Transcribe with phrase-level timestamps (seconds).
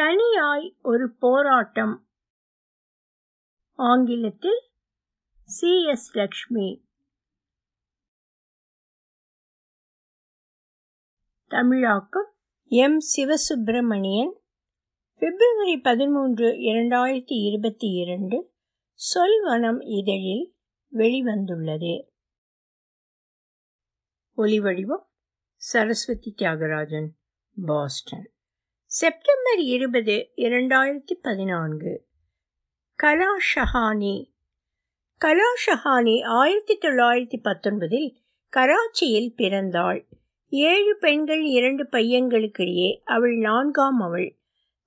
[0.00, 2.08] தனியாய் ஒரு போராட்டம்.
[3.74, 4.60] ஆங்கிலத்தில்
[5.44, 5.84] சி.
[5.84, 6.16] எஸ்.
[6.16, 6.88] லக்ஷ்மி.
[11.46, 12.34] தமிழாக்கம்
[12.64, 12.98] எம்.
[13.16, 14.32] சிவசுப்பிரமணியன்.
[15.18, 18.54] பிப்ரவரி பதிமூன்று இரண்டாயிரத்தி இருபத்தி இரண்டு.
[19.14, 20.56] சொல்வனம் இதழில்
[20.92, 22.08] வெளிவந்துள்ளது.
[24.36, 25.06] ஒலிவடிவம்
[25.56, 27.08] சரஸ்வதி தியாகராஜன்
[27.66, 28.34] பாஸ்டன்.
[28.92, 32.06] செப்டம்பர் இருபது இரண்டாயிரத்தி பதினான்கு.
[33.02, 34.26] கலாஷஹானி.
[35.24, 38.14] கலாஷஹானி ஆயிரத்தி தொள்ளாயிரத்தி பத்தொன்பதில்
[38.56, 40.06] கராச்சியில் பிறந்தாள்.
[40.48, 44.38] ஏழு பெண்கள் இரண்டு பையன்களுக்கிடையே அவள் நான்காம் அவள்.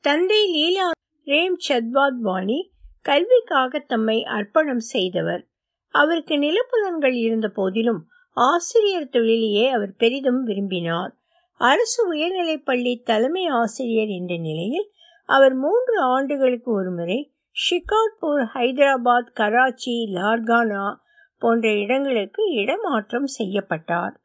[0.01, 0.91] தந்தை லீலா
[1.25, 2.69] ரேம் சத்வாத்வானி
[3.01, 5.47] கல்விக்காக தம்மை அர்ப்பணம் செய்தவர்.
[5.89, 11.17] அவருக்கு நிலப்புலன்கள் இருந்த போதிலும் ஆசிரியர் தொழிலையே அவர் பெரிதும் விரும்பினார்.
[11.65, 14.91] அரசு உயர்நிலைப்பள்ளி தலைமை ஆசிரியர் என்ற நிலையில்
[15.25, 20.95] அவர் மூன்று ஆண்டுகளுக்கு ஒருமுறை ஷிகார்பூர் ஹைதராபாத் கராச்சி லார்கானா
[21.39, 24.21] போன்ற இடங்களுக்கு இடமாற்றம் செய்யப்பட்டார்.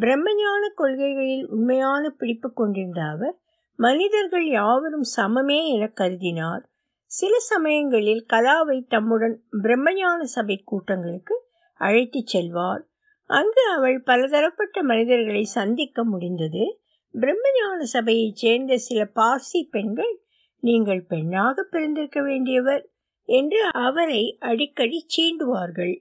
[0.00, 3.38] பிரம்மஞான கொள்கைகளில் உண்மையான பிடிப்பு கொண்டிருந்த அவர்
[3.76, 6.62] மனிதர்கள் யாவரும் சமமே என கருதினார்.
[7.04, 12.88] சில சமயங்களில் கலாவை தம்முடன் பிரம்மஞான சபை கூட்டங்களுக்கு அழைத்துச் செல்வார்.
[13.26, 16.79] அங்கு அவள் பலதரப்பட்ட மனிதர்களை சந்திக்க முடிந்தது.
[17.14, 20.20] பிரம்மஞான சபையைச் சேர்ந்த சில பார்சி பெண்கள்
[20.62, 22.82] நீங்கள் பெண்ணாக பிறந்திருக்க வேண்டியவர்
[23.28, 25.94] என்று அவரை அடிக்கடி சீண்டுவார்கள்.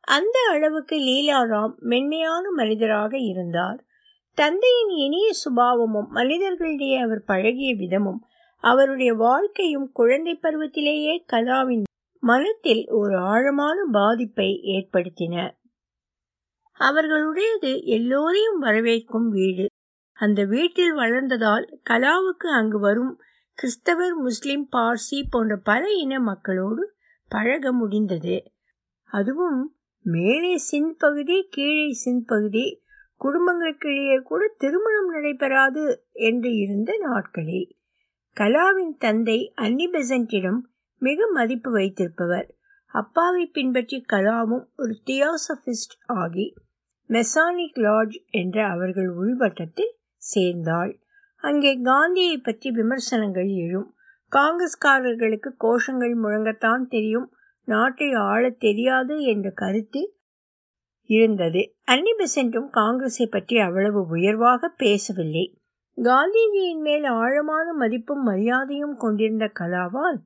[0.00, 3.84] அந்த அளவுக்கு லீலாராம் மென்மையான மனிதராக இருந்தார்.
[4.34, 8.20] தந்தையின் இனிய சுபாவமும் மனிதர்களிடையே அவர் பழகிய விதமும்
[8.64, 11.82] அவருடைய வாழ்க்கையும் குழந்தை பருவத்திலேயே கலாவின்
[12.22, 15.34] மனத்தில் ஒரு ஆழமான பாதிப்பை ஏற்படுத்தின.
[16.80, 19.66] அவர்களுடையது எல்லோரையும் வரவேற்கும் வீடு.
[20.20, 23.20] அந்த வீட்டில் வளர்ந்ததால் கலாவுக்கு அங்கு வரும்
[23.54, 26.94] கிறிஸ்தவர் முஸ்லிம் பார்சி போன்ற பல இன மக்களோடு
[27.28, 28.42] பழக முடிந்தது.
[29.04, 32.82] அதுவும் மேலே சிந்த் பகுதி கீழே சிந்த் பகுதி
[33.20, 37.76] குடும்பங்களுக்கிடையே கூட திருமணம் நடைபெறாது என்று இருந்த நாட்களில்
[38.36, 39.90] கலாவின் தந்தை அன்னி
[40.98, 42.54] மிக மதிப்பு வைத்திருப்பவர்.
[42.86, 46.54] அப்பாவை பின்பற்றி கலாவும் ஒரு தியோசபிஸ்ட் ஆகி
[47.08, 50.92] மெசானிக் லாட்ஜ் என்ற அவர்கள் உள்வட்டத்தில் சேர்ந்தாள்.
[51.42, 53.94] அங்கே காந்தியை பற்றி விமர்சனங்கள் எழும்.
[54.32, 57.28] காங்கிரஸ்காரர்களுக்கு கோஷங்கள் முழங்கத்தான் தெரியும்.
[57.64, 60.14] நாட்டை ஆளத் தெரியாது என்ற கருத்து
[61.10, 61.74] இருந்தது.
[61.84, 65.58] அன்னி பெசன்ட்டும் காங்கிரஸை பற்றி அவ்வளவு உயர்வாக பேசவில்லை.
[65.98, 70.18] காந்திஜியின் மேல் ஆழமான மதிப்பும் மரியாதையும் கொண்டிருந்த கலாவால்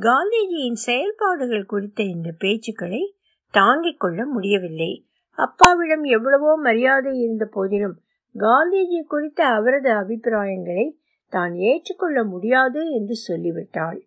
[0.00, 3.02] காந்திஜியின் செயல்பாடுகள் குறித்த இந்த பேச்சுக்களை
[3.50, 5.06] தாங்கிக் கொள்ள முடியவில்லை.
[5.38, 7.96] அப்பாவிடம் எவ்வளவோ மரியாதை இருந்த போதிலும்
[8.34, 10.86] காந்திஜி குறித்த அவரது அபிப்பிராயங்களை
[11.32, 14.00] தான் ஏற்றுக்கொள்ள முடியாது என்று சொல்லிவிட்டாள்.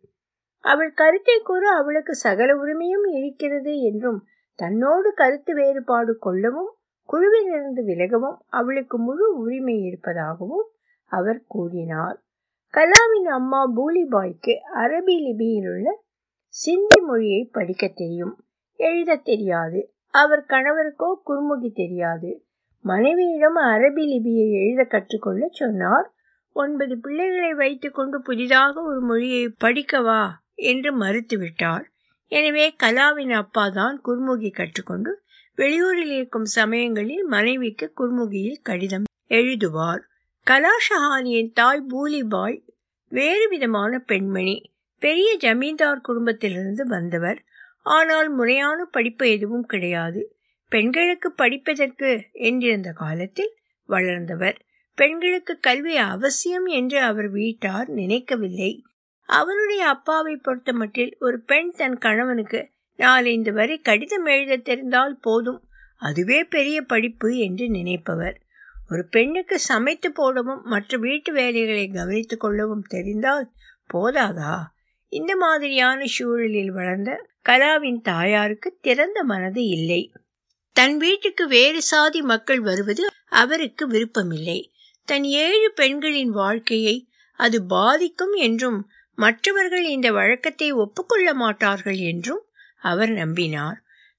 [0.64, 4.20] அவள் கருத்தை கூற அவளுக்கு சகல உரிமையும் இருக்கிறது என்றும்
[4.60, 6.72] தன்னோடு கருத்து வேறுபாடு கொள்ளவும்
[7.10, 10.66] குழுவிலிருந்து விலகவும் அவளுக்கு முழு உரிமை இருப்பதாகவும்
[11.12, 12.18] அவர் கூறினார்.
[12.74, 15.88] கலாமின் அம்மா பூலிபாய்க்கு அரபி லிபியில் உள்ள
[16.54, 18.34] சிந்தி மொழியை படிக்க தெரியும்.
[18.80, 19.80] எழுத தெரியாது.
[20.14, 22.32] அவர் கணவருக்கோ குறுமுகி தெரியாது.
[22.86, 26.14] மனைவியிடம் அரபி லிபியை எழுத கற்றுக்கொள்ள சொன்னார்.
[26.52, 30.28] ஒன்பது பிள்ளைகளை வைத்துக்கொண்டு புதிதாக ஒரு மொழியை படிக்கவா?
[30.54, 31.86] என்று மறுத்துவிட்டார்.
[32.28, 35.12] எனவே கலாவின் அப்பா தான் குர்முகி கற்றுக்கொண்டு
[35.58, 40.04] வெளியூரில் இருக்கும் சமயங்களில் மனைவிக்கு குர்முகியில் கடிதம் எழுதுவார்.
[40.48, 42.64] கலாஷஹானியின் தாய் பூலிபாய்
[43.08, 44.74] வேறு விதமான பெண்மணி.
[45.00, 47.44] பெரிய ஜமீன்தார் குடும்பத்திலிருந்து வந்தவர்.
[47.84, 50.35] ஆனால் முறையான படிப்பு எதுவும் கிடையாது.
[50.76, 53.56] பெண்களுக்கு படிப்பதற்கு என்றிருந்த காலத்தில்
[53.86, 54.58] வளர்ந்தவர்.
[54.96, 58.84] பெண்களுக்கு கல்வி அவசியம் என்று அவர் வீட்டார் நினைக்கவில்லை.
[59.26, 65.64] அவருடைய அப்பாவை பொறுத்தமட்டில் ஒரு பெண் தன் கணவனுக்கு நாலந்து வரை கடிதம் எழுத தெரிந்தால் போதும்.
[65.98, 68.42] அதுவே பெரிய படிப்பு என்று நினைப்பவர்.
[68.90, 73.52] ஒரு பெண்ணுக்கு சமைத்து போடவும் மற்ற வீட்டு வேலைகளை கவனித்துக் கொள்ளவும் தெரிந்தால்
[73.94, 74.56] போதாதா?
[75.08, 80.12] இந்த மாதிரியான சூழலில் வளர்ந்த கலாவின் தாயாருக்கு திறந்த மனது இல்லை.
[80.76, 84.60] தன் வீட்டுக்கு வேறு சாதி மக்கள் வருவது அவருக்கு விருப்பமில்லை.
[85.08, 86.96] தன் ஏழு பெண்களின் வாழ்க்கையை
[87.40, 88.80] அது பாதிக்கும் என்றும்
[89.18, 92.44] மற்றவர்கள் இந்த வழக்கத்தை ஒப்புக்கொள்ள மாட்டார்கள் என்றும்
[92.84, 93.78] அவர் நம்பினார்.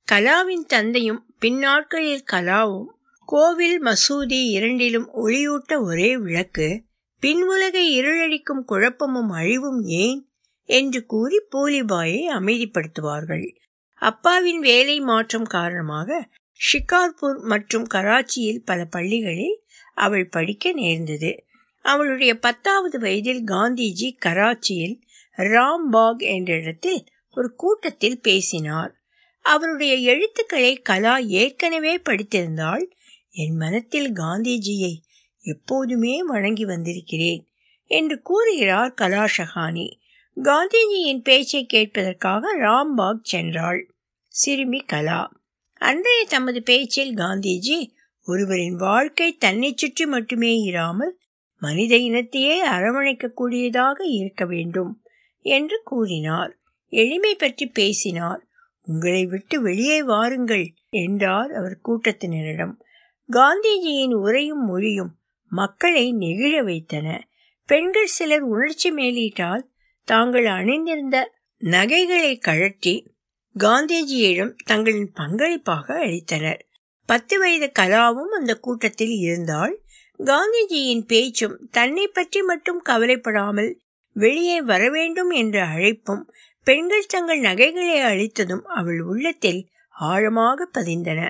[0.09, 2.89] கலாவின் தந்தையும் பின்னாட்களில் கலாவும்
[3.29, 6.69] கோவில் மசூதி இரண்டிலும் ஒளியூட்ட ஒரே விளக்கு
[7.23, 10.21] பின்வுலகை இருளடிக்கும் குழப்பமும் அழிவும் ஏன்?
[10.69, 13.47] என்று கூறி பூலிபாயை அமைதிப்படுத்துவார்கள்.
[14.03, 16.09] அப்பாவின் வேலை மாற்றம் காரணமாக
[16.57, 19.63] ஷிகார்பூர் மற்றும் கராச்சியில் பல பள்ளிகளில்
[19.95, 21.45] அவள் படிக்க நேர்ந்தது.
[21.83, 25.01] அவளுடைய பத்தாவது வயதில் காந்திஜி கராச்சியில்
[25.37, 28.95] ராம்பாக் என்ற இடத்தில் ஒரு கூட்டத்தில் பேசினார்.
[29.41, 32.91] அவருடைய எழுத்துக்களை கலா ஏற்கனவே படித்திருந்தால்
[33.31, 34.95] என் மனத்தில் காந்திஜியை
[35.41, 37.49] எப்போதுமே வணங்கி வந்திருக்கிறேன்
[37.85, 40.01] என்று கூறுகிறார் கலா ஷஹானி.
[40.43, 43.83] காந்திஜியின் பேச்சை கேட்பதற்காக ராம்பாக் சென்றாள்.
[44.29, 45.33] சிறுமி கலா.
[45.81, 47.79] அன்றைய தமது பேச்சில் காந்திஜி
[48.29, 51.15] ஒருவரின் வாழ்க்கை தன்னை சுற்றி மட்டுமே இராமல்
[51.63, 54.93] மனித இனத்தையே அரவணைக்கக்கூடியதாக இருக்க வேண்டும்
[55.45, 56.53] என்று கூறினார்.
[56.93, 58.41] எளிமை பற்றி பேசினார்.
[58.87, 62.75] உங்களை விட்டு வெளியே வாருங்கள் என்றார் அவர் கூட்டத்தினரிடம்.
[63.29, 65.13] காந்திஜியின் உரையும் மொழியும்
[65.53, 67.07] மக்களை நெகிழ வைத்தன.
[67.69, 69.65] பெண்கள் சிலர் உணர்ச்சி மேலீட்டால்
[70.09, 71.17] தாங்கள் அணிந்திருந்த
[71.63, 72.95] நகைகளை கழற்றி
[73.59, 76.59] காந்திஜியிடம் தங்களின் பங்களிப்பாக அளித்தனர்.
[77.09, 79.75] பத்து வயது கலாவும் அந்த கூட்டத்தில் இருந்தால்
[80.21, 83.71] காந்திஜியின் பேச்சும் தன்னை பற்றி மட்டும் கவலைப்படாமல்
[84.13, 86.23] வெளியே வரவேண்டும் என்ற அழைப்பும்
[86.63, 91.21] பெண்கள் தங்கள் நகைகளை அளித்ததும் அவள் உள்ளத்தில் ஆழமாக பதிந்தன.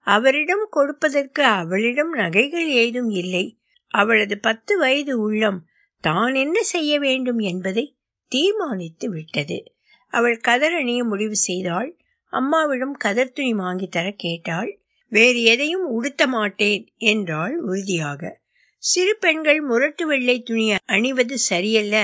[0.00, 3.58] அவரிடம் கொடுப்பதற்கு அவளிடம் நகைகள் ஏதும் இல்லை.
[3.86, 5.66] அவளது பத்து வயது உள்ளம்
[6.00, 7.96] தான் என்ன செய்ய வேண்டும் என்பதை
[8.32, 9.75] தீர்மானித்து விட்டது.
[10.16, 11.90] அவள் கதர் அணிய முடிவு செய்தாள்.
[12.32, 14.70] அம்மாவிடம் கதர் துணி வாங்கி தர கேட்டாள்.
[15.12, 18.40] வேறு எதையும் உடுத்த மாட்டேன் என்றாள் உறுதியாக.
[18.82, 21.96] சிறு பெண்கள் முரட்டு வெள்ளை துணி அணிவது சரியல்ல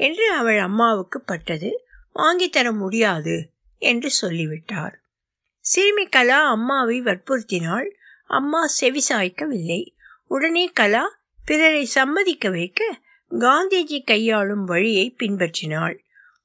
[0.00, 1.70] என்று அவள் அம்மாவுக்கு பட்டது.
[2.12, 3.36] வாங்கி தர முடியாது
[3.78, 4.96] என்று சொல்லிவிட்டார்.
[5.64, 7.88] சிறுமி கலா அம்மாவை வற்புறுத்தினாள்.
[8.26, 9.82] அம்மா செவிசாய்க்கவில்லை
[10.26, 11.04] உடனே கலா
[11.44, 12.82] பிறரை சம்மதிக்க வைக்க
[13.30, 15.96] காந்திஜி கையாளும் வழியை பின்பற்றினாள்.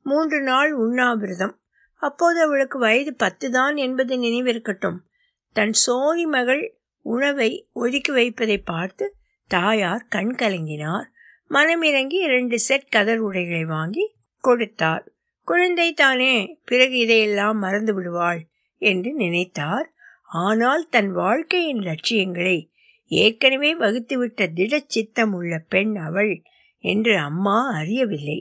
[0.07, 1.55] மூன்று நாள் உண்ணாவிரதம்.
[2.01, 4.99] அப்போது அவளுக்கு வயது பத்து தான் என்பது நினைவிருக்கட்டும்.
[5.55, 6.63] தன் சோனி மகள்
[7.05, 9.05] உணவை ஒதுக்கி வைப்பதை பார்த்து
[9.47, 11.07] தாயார் கண் கலங்கினார்.
[11.49, 14.05] மனமிறங்கி இரண்டு செட் கதர் உடைகளை வாங்கி
[14.43, 15.03] கொடுத்தார்
[15.47, 16.33] குழந்தை தானே
[16.65, 18.41] பிறகு இதையெல்லாம் மறந்து விடுவாள்
[18.81, 19.87] என்று நினைத்தார்.
[20.43, 22.57] ஆனால் தன் வாழ்க்கையின் லட்சியங்களை
[23.11, 26.33] ஏற்கனவே வகுத்துவிட்ட திடச்சித்தம் உள்ள பெண் அவள்
[26.83, 28.39] என்று அம்மா அறியவில்லை.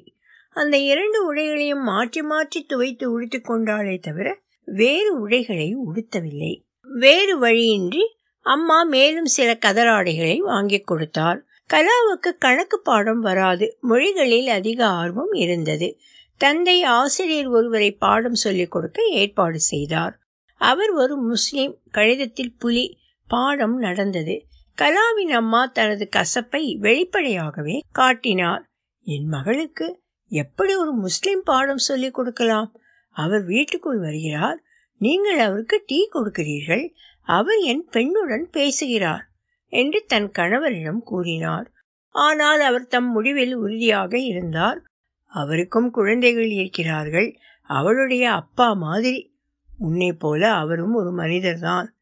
[0.56, 4.28] அந்த இரண்டு உடைகளையும் மாற்றி மாற்றி துவைத்து உடுத்தி கொண்டாளே தவிர
[4.64, 6.52] வேறு உடைகளை உடுத்தவில்லை.
[6.82, 8.04] வேறு வழியின்றி
[8.40, 13.76] அம்மா மேலும் சில கதராடைகளை வாங்கி கொடுத்தார் கலாவுக்கு கணக்கு பாடம் வராது.
[13.80, 15.98] மொழிகளில் அதிக ஆர்வம் இருந்தது.
[16.36, 20.18] தந்தை ஆசிரியர் ஒருவரை பாடம் சொல்லிக் கொடுக்க ஏற்பாடு செய்தார்.
[20.60, 21.78] அவர் ஒரு முஸ்லிம்.
[21.92, 22.98] கழிதத்தில் புலி
[23.28, 24.46] பாடம் நடந்தது.
[24.78, 28.64] கலாவின் அம்மா தனது கசப்பை வெளிப்படையாகவே காட்டினார்.
[29.06, 32.76] என் மகளுக்கு எப்படி ஒரு முஸ்லிம் பாடம் சொல்லிக் கொடுக்கலாம்?
[33.10, 34.62] அவர் வீட்டுக்குள் வருகிறார்.
[34.98, 36.92] நீங்கள் அவருக்கு டீ கொடுக்கிறீர்கள்.
[37.22, 39.30] அவர் என் பெண்ணுடன் பேசுகிறார்
[39.66, 41.72] என்று தன் கணவரிடம் கூறினார்.
[42.08, 44.82] ஆனால் அவர் தம் முடிவில் உறுதியாக இருந்தார்.
[45.24, 47.38] அவருக்கும் குழந்தைகள் இருக்கிறார்கள்.
[47.62, 49.34] அவளுடைய அப்பா மாதிரி.
[49.78, 51.96] உன்னை போல அவரும் ஒரு மனிதர்தான்.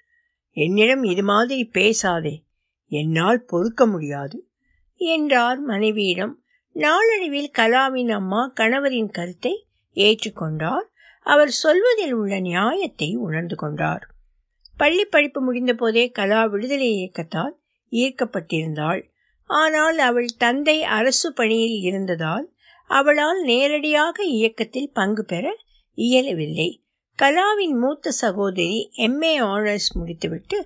[0.50, 2.44] என்னிடம் இது மாதிரி பேசாதே.
[2.86, 4.48] என்னால் பொறுக்க முடியாது
[4.94, 6.43] என்றார் மனைவியிடம்.
[6.76, 9.66] நாளடைவில் கலாவின் அம்மா கணவரின் கருத்தை
[9.96, 10.86] ஏற்றுக்கொண்டார்.
[11.26, 14.04] அவர் சொல்வதில் உள்ள நியாயத்தை உணர்ந்து கொண்டார்.
[14.76, 17.54] பள்ளி படிப்பு முடிந்த போதே கலா விடுதலை இயக்கத்தால்
[17.92, 19.02] ஈர்க்கப்பட்டிருந்தாள்.
[19.50, 22.46] ஆனால் அவள் தந்தை அரசு பணியில் இருந்ததால்
[22.90, 25.56] அவளால் நேரடியாக இயக்கத்தில் பங்கு பெற
[25.94, 26.70] இயலவில்லை.
[27.18, 30.58] கலாவின் மூத்த சகோதரி எம்ஏ ஆனர்ஸ் முடித்துவிட்டு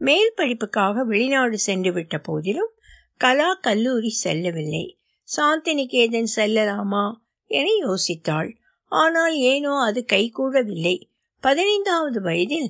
[0.00, 2.72] மேல் படிப்புக்காக வெளிநாடு சென்று விட்ட போதிலும்
[3.16, 4.98] கலா கல்லூரி செல்லவில்லை.
[5.36, 7.04] சாந்திநிகேதன் செல்லலாமா
[7.46, 8.50] என யோசித்தாள்.
[8.92, 10.96] ஆனால் ஏனோ அது கைகூடவில்லை.
[11.40, 12.68] பதினைந்தாவது வயதில்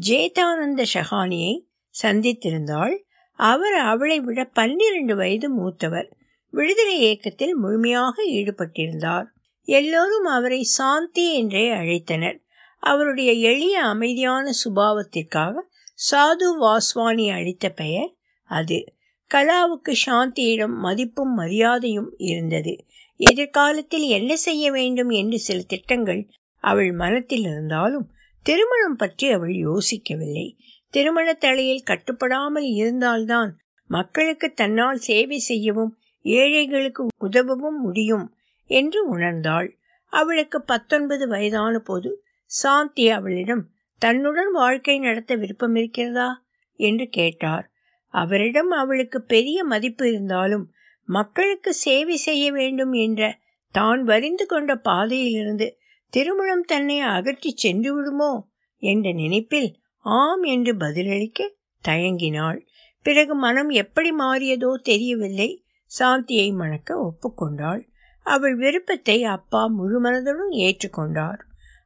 [0.00, 1.54] ஜேதானந்த ஷஹானியை
[2.02, 2.96] சந்தித்திருந்தாள்.
[3.32, 6.08] அவர் அவளை விட பன்னிரண்டு வயது மூத்தவர்.
[6.50, 9.26] விடுதலை இயக்கத்தில் முழுமையாக ஈடுபட்டிருந்தார்.
[9.64, 12.38] எல்லோரும் அவரை சாந்தி என்றே அழைத்தனர்.
[12.82, 15.54] அவருடைய எளிய அமைதியான சுபாவத்திற்காக
[15.98, 18.12] சாது வாஸ்வானி அளித்த பெயர்
[18.50, 18.95] அது.
[19.34, 22.84] கலாவுக்கு சாந்தியிடம் மதிப்பும் மரியாதையும் இருந்தது.
[23.16, 26.28] எதிர்காலத்தில் என்ன செய்ய வேண்டும் என்று சில திட்டங்கள்
[26.64, 28.06] அவள் மனத்தில் இருந்தாலும்
[28.42, 30.56] திருமணம் பற்றி அவள் யோசிக்கவில்லை.
[30.90, 33.50] திருமண தலையில் கட்டுப்படாமல் இருந்தால்தான்
[33.90, 38.26] மக்களுக்கு தன்னால் சேவை செய்யவும் ஏழைகளுக்கு உதவவும் முடியும்
[38.66, 39.68] என்று உணர்ந்தாள்.
[40.12, 43.64] அவளுக்கு பத்தொன்பது வயதான போது சாந்தி அவளிடம்
[43.98, 46.44] தன்னுடன் வாழ்க்கை நடத்த விருப்பம் இருக்கிறதா?
[46.80, 47.66] என்று கேட்டார்.
[48.08, 50.70] அவரிடம் அவளுக்கு பெரிய மதிப்பு இருந்தாலும்
[51.04, 53.38] மக்களுக்கு சேவை செய்ய வேண்டும் என்ற
[53.70, 55.78] தான் வரிந்து கொண்ட பாதையிலிருந்து
[56.10, 58.32] திருமணம் தன்னை அகற்றி சென்று விடுமோ
[58.78, 59.68] என்ற நினைப்பில்
[60.04, 61.48] ஆம் என்று பதிலளிக்க
[61.84, 62.58] தயங்கினாள்.
[63.02, 65.64] பிறகு மனம் எப்படி மாறியதோ தெரியவில்லை.
[65.98, 67.82] சாந்தியை மணக்க ஒப்புக்கொண்டாள்.
[68.22, 71.40] அவள் விருப்பத்தை அப்பா முழுமனதுடன் ஏற்றுக்கொண்டார்.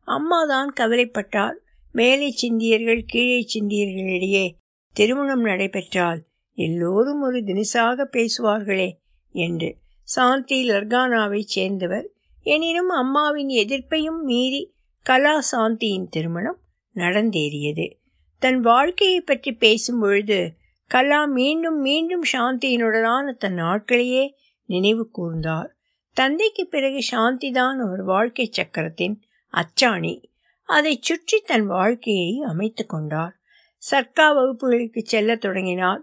[0.08, 1.58] அம்மாதான் கவலைப்பட்டார்.
[1.92, 4.46] மேலே சிந்தியர்கள் கீழே சிந்தியர்களிடையே
[4.92, 6.22] திருமணம் நடைபெற்றால்
[6.54, 8.92] எல்லோரும் ஒரு தினசாக பேசுவார்களே
[9.32, 12.10] என்று சாந்தி லர்கானாவைச் சேர்ந்தவர்.
[12.42, 16.58] எனினும் அம்மாவின் எதிர்ப்பையும் மீறி கலா சாந்தியின் திருமணம்
[16.94, 17.92] நடந்தேறியது.
[18.38, 20.54] தன் வாழ்க்கையை பற்றி பேசும் பொழுது
[20.86, 25.68] கலா மீண்டும் மீண்டும் சாந்தியினுடனான தன் நாட்களையே நினைவு கூர்ந்தார்.
[26.12, 29.20] தந்தைக்கு பிறகு சாந்திதான் அவர் வாழ்க்கை சக்கரத்தின்
[29.52, 30.24] அச்சாணி.
[30.64, 33.39] அதை சுற்றி தன் வாழ்க்கையை அமைத்து கொண்டார்.
[33.90, 36.02] சர்க்கா வகுப்புகளுக்கு செல்ல தொடங்கினார்.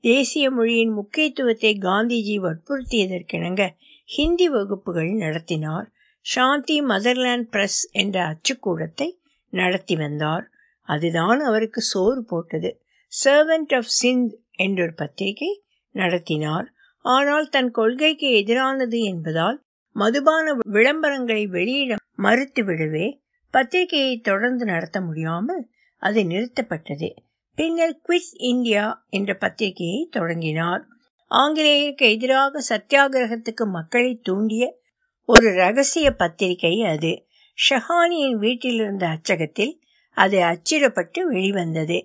[0.00, 3.68] தேசிய மொழியின் முக்கியத்துவத்தை காந்திஜி வற்புறுத்தியதற்கிணங்க
[4.04, 5.92] ஹிந்தி வகுப்புகள் நடத்தினார்.
[6.20, 9.08] சாந்தி மதர்லேண்ட் பிரஸ் என்ற அச்சுக்கூடத்தை
[9.48, 10.50] நடத்தி வந்தார்.
[10.82, 12.82] அதுதான் அவருக்கு சோறு போட்டது.
[13.24, 16.72] சர்வெண்ட் ஆஃப் சிந்த் என்றொரு பத்திரிகை நடத்தினார்.
[17.04, 19.62] ஆனால் தன் கொள்கைக்கு எதிரானது என்பதால்
[19.92, 23.06] மதுபான விளம்பரங்களை வெளியிட மறுத்துவிடவே
[23.50, 25.71] பத்திரிகையை தொடர்ந்து நடத்த முடியாமல்
[26.02, 27.08] அது நிறுத்தப்பட்டது.
[27.54, 30.86] பின்னர் குவிஸ் இந்தியா என்ற பத்திரிகையை தொடங்கினார்.
[31.30, 34.78] ஆங்கிலேயருக்கு எதிராக சத்தியாகிரகத்துக்கு மக்களை தூண்டிய
[35.24, 37.12] ஒரு ரகசிய பத்திரிகை அது.
[37.58, 39.80] ஷஹானியின் வீட்டில் இருந்த அச்சகத்தில்
[40.16, 41.98] அது அச்சிடப்பட்டு வெளிவந்தது.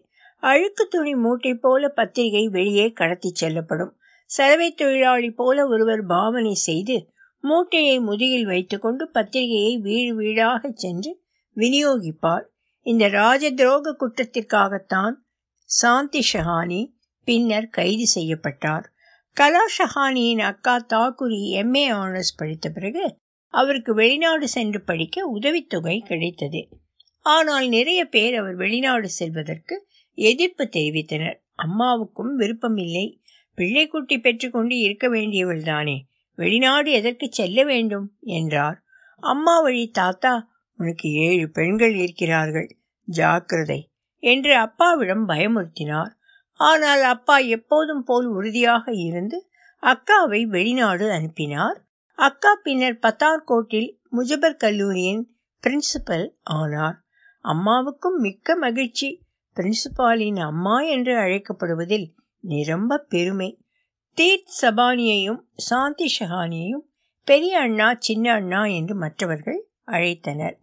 [0.44, 3.94] அழுக்கு துணி மூட்டை போல பத்திரிகை வெளியே கடத்தி செல்லப்படும்.
[4.25, 6.98] சலவை தொழிலாளி போல ஒருவர் பாவனை செய்து
[7.39, 11.12] மூட்டையை முதுகில் வைத்துக்கொண்டு பத்திரிகையை வீடு வீடாக சென்று
[11.56, 12.48] விநியோகிப்பார்.
[12.88, 15.15] இந்த ராஜ துரோக குற்றத்திற்காகத்தான்
[15.63, 18.86] சாந்தி ஷஹானி பின்னர் கைது செய்யப்பட்டார்.
[19.32, 23.17] கலா ஷஹானியின் அக்கா தாக்குரி எம்ஏ ஆனர்ஸ் படித்த பிறகு
[23.48, 26.70] அவருக்கு வெளிநாடு சென்று படிக்க உதவித்தொகை கிடைத்தது.
[27.22, 31.38] ஆனால் நிறைய பேர் அவர் வெளிநாடு செல்வதற்கு எதிர்ப்பு தெரிவித்தனர்.
[31.56, 33.22] அம்மாவுக்கும் விருப்பமில்லை
[33.58, 38.17] பிள்ளைக்குட்டி பெற்றுக்கொண்டு இருக்க வேண்டியவள் தானே வெளிநாடு எதற்கு செல்ல வேண்டும்?
[38.20, 38.84] என்றார்.
[39.24, 40.34] அம்மா வழி தாத்தா
[40.78, 42.78] உனக்கு ஏழு பெண்கள் இருக்கிறார்கள்.
[43.04, 43.92] ஜாக்கிரதை.
[44.20, 46.12] என்று அப்பாவிடம் பயமுறுத்தினார்.
[46.54, 49.50] ஆனால் அப்பா எப்போதும் போல் உறுதியாக இருந்து
[49.82, 51.86] அக்காவை வெளிநாடு அனுப்பினார்.
[52.16, 57.04] அக்கா பின்னர் பத்தார்கோட்டில் முஜபர் கல்லூரியின் பிரின்சிபல் ஆனார்.
[57.42, 59.26] அம்மாவுக்கும் மிக்க மகிழ்ச்சி.
[59.56, 63.66] பிரின்சிபாலின் அம்மா என்று அழைக்கப்படுவதில் நிரம்ப பெருமை.
[64.18, 66.86] தீத் சபானியையும் சாந்தி ஷஹானியையும்
[67.24, 70.58] பெரிய அண்ணா சின்ன அண்ணா என்று மற்றவர்கள் அழைத்தனர்.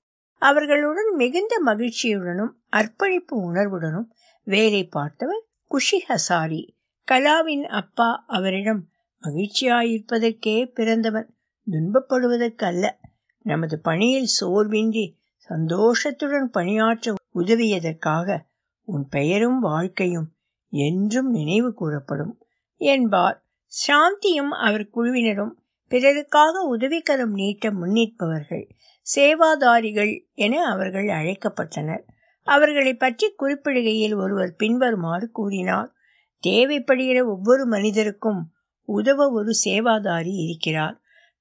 [0.45, 4.09] அவர்களுடன் மிகுந்த மகிழ்ச்சியுடனும் அர்ப்பணிப்பு உணர்வுடனும்
[4.47, 6.63] வேலை பார்த்தவர் குஷி ஹசாரி
[7.09, 8.83] கலாவின் அப்பா அவரிடம்
[9.23, 11.29] மகிழ்ச்சியாயிருப்பதற்கே பிறந்தவன்
[11.67, 12.99] துன்பப்படுவதற்கு அல்ல
[13.45, 15.07] நமது பணியில் சோர்வின்றி
[15.49, 18.39] சந்தோஷத்துடன் பணியாற்ற உதவியதற்காக
[18.89, 20.29] உன் பெயரும் வாழ்க்கையும்
[20.73, 22.33] என்றும் நினைவு கூறப்படும்
[22.81, 23.37] என்பார்.
[23.73, 25.53] சாந்தியும் அவர் குழுவினரும்
[25.95, 28.65] பிறருக்காக உதவிக்கரம் நீட்ட முன்னிற்பவர்கள்
[29.07, 32.03] சேவாதாரிகள் என அவர்கள் அழைக்கப்பட்டனர்.
[32.47, 35.91] அவர்களை பற்றி குறிப்பிடுகையில் ஒருவர் பின்வருமாறு கூறினார்.
[36.43, 38.41] தேவைப்படுகிற ஒவ்வொரு மனிதருக்கும்
[38.89, 40.97] உதவ ஒரு சேவாதாரி இருக்கிறார்.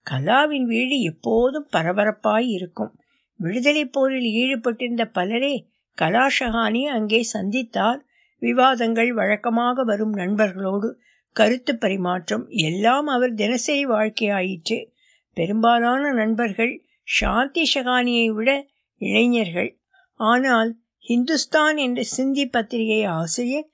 [0.07, 2.91] கலாவின் வீடு எப்போதும் பரபரப்பாய் இருக்கும்.
[3.39, 5.55] விடுதலை போரில் ஈடுபட்டிருந்த பலரே
[5.98, 8.00] கலாஷஹானி அங்கே சந்தித்தார்.
[8.41, 10.89] விவாதங்கள் வழக்கமாக வரும் நண்பர்களோடு
[11.33, 14.91] கருத்து பரிமாற்றம் எல்லாம் அவர் தினசரி வாழ்க்கையாயிற்று.
[15.33, 19.79] பெரும்பாலான நண்பர்கள் சாந்தி ஷகானியை விட இளைஞர்கள்.
[20.13, 23.67] ஆனால் ஹிந்துஸ்தான் என்ற சிந்தி பத்திரிகை ஆசிரியர்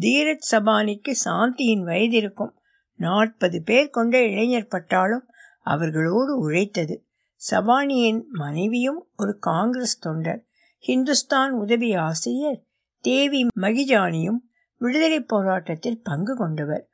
[0.00, 2.54] தீரத் சபானிக்கு சாந்தியின் வயதிருக்கும்.
[2.94, 5.28] நாற்பது பேர் கொண்ட இளைஞர் பட்டாலும்
[5.60, 7.06] அவர்களோடு உழைத்தது.
[7.50, 10.44] சபானியின் மனைவியும் ஒரு காங்கிரஸ் தொண்டர்.
[10.86, 12.62] ஹிந்துஸ்தான் உதவி ஆசிரியர்
[13.00, 14.38] தேவி மகிஜானியும்
[14.78, 16.88] விடுதலை போராட்டத்தில் பங்கு கொண்டவர்.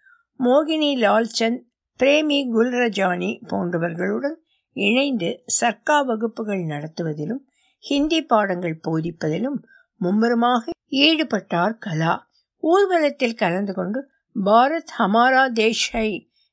[0.44, 1.60] மோகினி லால்சந்த்
[2.00, 4.34] பிரேமி குல்ரஜானி போன்றவர்களுடன்
[4.76, 7.42] இணைந்து சர்க்கா வகுப்புகள் நடத்துவதிலும்
[7.78, 9.58] ஹிந்தி பாடங்கள் போதிப்பதிலும்
[10.00, 12.30] மும்முரமாக ஈடுபட்டார் கலா.
[12.62, 14.00] ஊர்வலத்தில் கலந்து கொண்டு
[14.44, 16.08] பாரத் ஹமாரா தேஷ் ஹை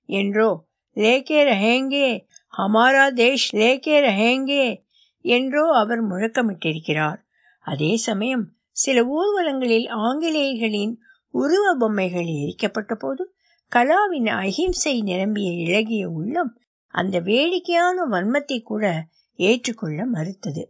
[0.05, 0.49] என்றோ
[0.97, 2.07] லேக்கே ரஹேங்கே
[2.53, 4.83] ஹமாரா தேஷ் லேக்கே ரஹேங்கே
[5.25, 7.19] என்றோ அவர் முழக்கமிட்டிருக்கிறார்.
[7.65, 10.95] அதே சமயம் சில ஊர்வலங்களில் ஆங்கிலேயர்களின்
[11.33, 13.23] உருவ பொம்மைகள் எரிக்கப்பட்ட போது
[13.71, 16.51] கலாவின் அகிம்சை நிரம்பிய இழகிய உள்ளம்
[16.93, 18.85] அந்த வேடிக்கையான வன்மத்தை கூட
[19.39, 20.63] ஏற்றுக்கொள்ள மறுத்தது.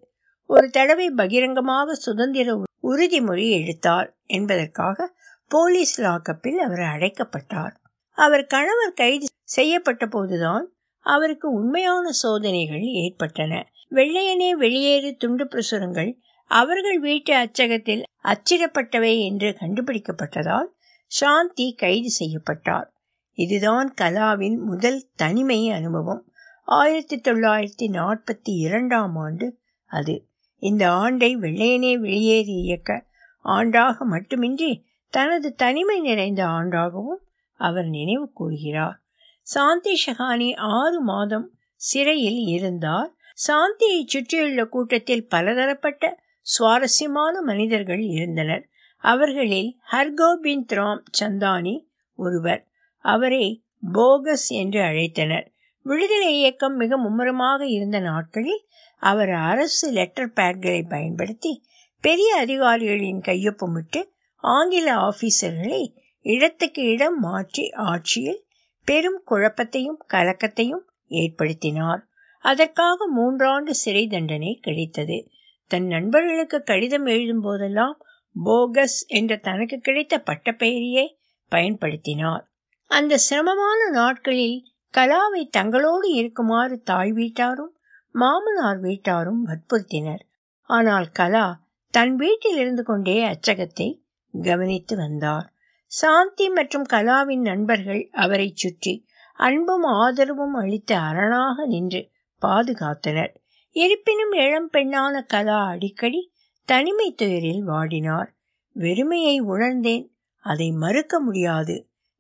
[0.46, 5.08] ஒரு தடவை பகிரங்கமாக சுதந்திர உறுதிமொழி எடுத்தார் என்பதற்காக
[5.52, 7.74] போலீஸ் லாக்கப்பில் அவர் அடைக்கப்பட்டார்.
[8.18, 10.66] அவர் கணவர் கைது செய்யப்பட்ட போதுதான்
[11.06, 13.54] அவருக்கு உண்மையான சோதனைகள் ஏற்பட்டன.
[13.92, 16.12] வெள்ளையனே வெளியேறு துண்டு பிரசுரங்கள்
[16.52, 20.70] அவர்கள் வீட்டு அச்சகத்தில் அச்சிடப்பட்டவை என்று கண்டுபிடிக்கப்பட்டதால்
[21.10, 22.94] சாந்தி கைது செய்யப்பட்டார்.
[23.34, 26.32] இதுதான் கலாவின் முதல் தனிமை அனுபவம்.
[26.66, 30.26] ஆயிரத்தி தொள்ளாயிரத்தி நாற்பத்தி இரண்டாம் ஆண்டு அது.
[30.58, 33.06] இந்த ஆண்டை வெள்ளையனே வெளியேறி இயக்க
[33.46, 39.02] ஆண்டாக மட்டுமின்றி தனது தனிமை நிறைந்த ஆண்டாகவும் அவர் நினைவு கூறுகிறார்.
[39.42, 43.14] சாந்தி ஷஹானி ஆறு மாதம் சிறையில் இருந்தார்.
[43.34, 48.69] சாந்தியை சுற்றியுள்ள கூட்டத்தில் பலதரப்பட்ட சுவாரஸ்யமான மனிதர்கள் இருந்தனர்.
[49.02, 52.68] அவர்களில் ஹர்கோபிந்த் ராம் சந்தானி ஒருவர்.
[52.98, 53.64] அவரை
[53.94, 55.48] போகஸ் என்று அழைத்தனர்.
[55.84, 58.68] விடுதலை இயக்கம் மிக மும்முரமாக இருந்த நாட்களில்
[59.00, 61.64] அவர் அரசு லெட்டர் பேட்களை பயன்படுத்தி
[62.02, 68.46] பெரிய அதிகாரிகளின் கையொப்பமிட்டு ஆங்கில ஆபீசர்களை இடத்துக்கு இடம் மாற்றி ஆட்சியில்
[68.86, 72.02] பெரும் குழப்பத்தையும் கலக்கத்தையும் ஏற்படுத்தினார்.
[72.40, 75.30] அதற்காக மூன்றாண்டு சிறை தண்டனை கிடைத்தது.
[75.68, 78.04] தன் நண்பர்களுக்கு கடிதம் எழுதும் போதெல்லாம்
[78.46, 81.06] போகஸ் என்ற தனக்கு கிடைத்த பட்டப்பெயரையே
[81.52, 82.44] பயன்படுத்தினார்.
[82.86, 84.66] அந்த சிரமமான நாட்களில்
[84.98, 87.78] கலாவை தங்களோடு இருக்குமாறு தாய் வீட்டாரும்
[88.12, 90.24] மாமனார் வீட்டாரும் வற்புறுத்தினர்.
[90.64, 94.02] ஆனால் கலா தன் வீட்டில் இருந்து கொண்டே அச்சகத்தை
[94.34, 95.54] கவனித்து வந்தார்.
[95.86, 103.32] சாந்தி மற்றும் கலாவின் நண்பர்கள் அவரை சுற்றி அன்பும் ஆதரவும் அளித்த அரணாக நின்று பாதுகாத்தனர்.
[103.70, 106.29] இருப்பினும் இளம் பெண்ணான கலா அடிக்கடி
[106.70, 108.30] தனிமை துயரில் வாடினார்.
[108.76, 110.06] வெறுமையை உணர்ந்தேன்
[110.46, 111.76] அதை மறுக்க முடியாது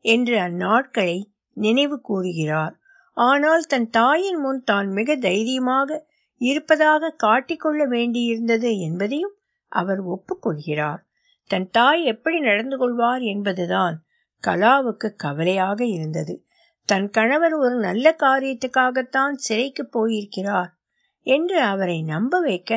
[0.06, 1.18] என்று அந்நாட்களை
[1.58, 2.74] நினைவு கூறுகிறார்.
[3.18, 6.00] ஆனால் தன் தாயின் முன் தான் மிக தைரியமாக
[6.42, 9.36] இருப்பதாக காட்டிக்கொள்ள வேண்டியிருந்தது என்பதையும்
[9.72, 11.02] அவர் ஒப்புக்கொள்கிறார்
[11.50, 13.96] தன் தாய் எப்படி நடந்து கொள்வார் என்பதுதான்
[14.44, 16.36] கலாவுக்கு கவலையாக இருந்தது.
[16.90, 20.72] தன் கணவர் ஒரு நல்ல காரியத்துக்காகத்தான் சிறைக்கு போயிருக்கிறார்
[21.28, 22.72] என்று அவரை நம்ப வைக்க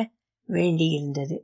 [0.49, 1.37] வேண்டியிருந்தது.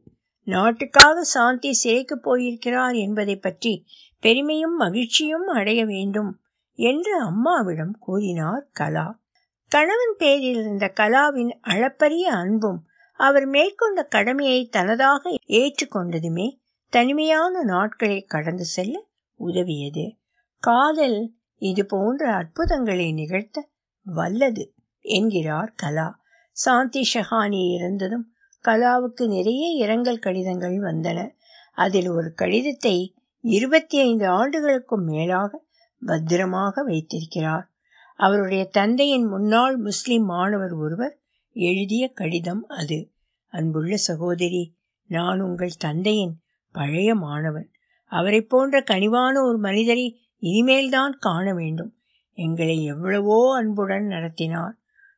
[0.43, 3.85] நாட்டுக்காக சாந்தி சிறைக்கு போயிருக்கிறார் என்பதை பற்றி
[4.19, 6.39] பெருமையும் மகிழ்ச்சியும் அடைய வேண்டும்
[6.75, 9.19] என்று அம்மாவிடம் கூறினார் கலா.
[9.67, 16.57] கணவன் பேரில் இருந்த கலாவின் அளப்பரிய அன்பும் அவர் மேற்கொண்ட கடமையை தனதாக ஏற்றுக்கொண்டதுமே
[16.89, 19.05] தனிமையான நாட்களை கடந்து செல்ல
[19.39, 20.17] உதவியது.
[20.59, 23.69] காதல் இது போன்ற அற்புதங்களை நிகழ்த்த
[24.03, 26.19] வல்லது என்கிறார் கலா.
[26.51, 28.33] சாந்தி ஷஹானி இருந்ததும்
[28.67, 31.31] கலாவுக்கு நிறைய இரங்கல் கடிதங்கள் வந்தன.
[31.73, 35.65] அதில் ஒரு கடிதத்தை இருபத்தி ஐந்து ஆண்டுகளுக்கும் மேலாக
[36.05, 37.71] பத்திரமாக வைத்திருக்கிறார்.
[38.15, 41.19] அவருடைய தந்தையின் முன்னாள் முஸ்லிம் மாணவர் ஒருவர்
[41.53, 43.11] எழுதிய கடிதம் அது.
[43.47, 46.39] அன்புள்ள சகோதரி நான் உங்கள் தந்தையின்
[46.71, 47.71] பழைய மாணவன்.
[48.05, 51.93] அவரை போன்ற கனிவான ஒரு மனிதரை இனிமேல்தான் காண வேண்டும்.
[52.33, 54.75] எங்களை எவ்வளவோ அன்புடன் நடத்தினார்.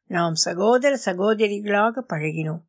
[0.08, 2.62] நாம் சகோதர சகோதரிகளாக பழகினோம்.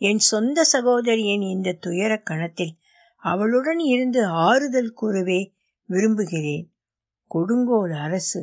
[0.00, 2.74] என் சொந்த சகோதரியின் இந்த துயர கணத்தில்
[3.22, 5.54] அவளுடன் இருந்து ஆறுதல் கூறவே
[5.88, 6.66] விரும்புகிறேன்.
[7.30, 8.40] கொடுங்கோல் அரசு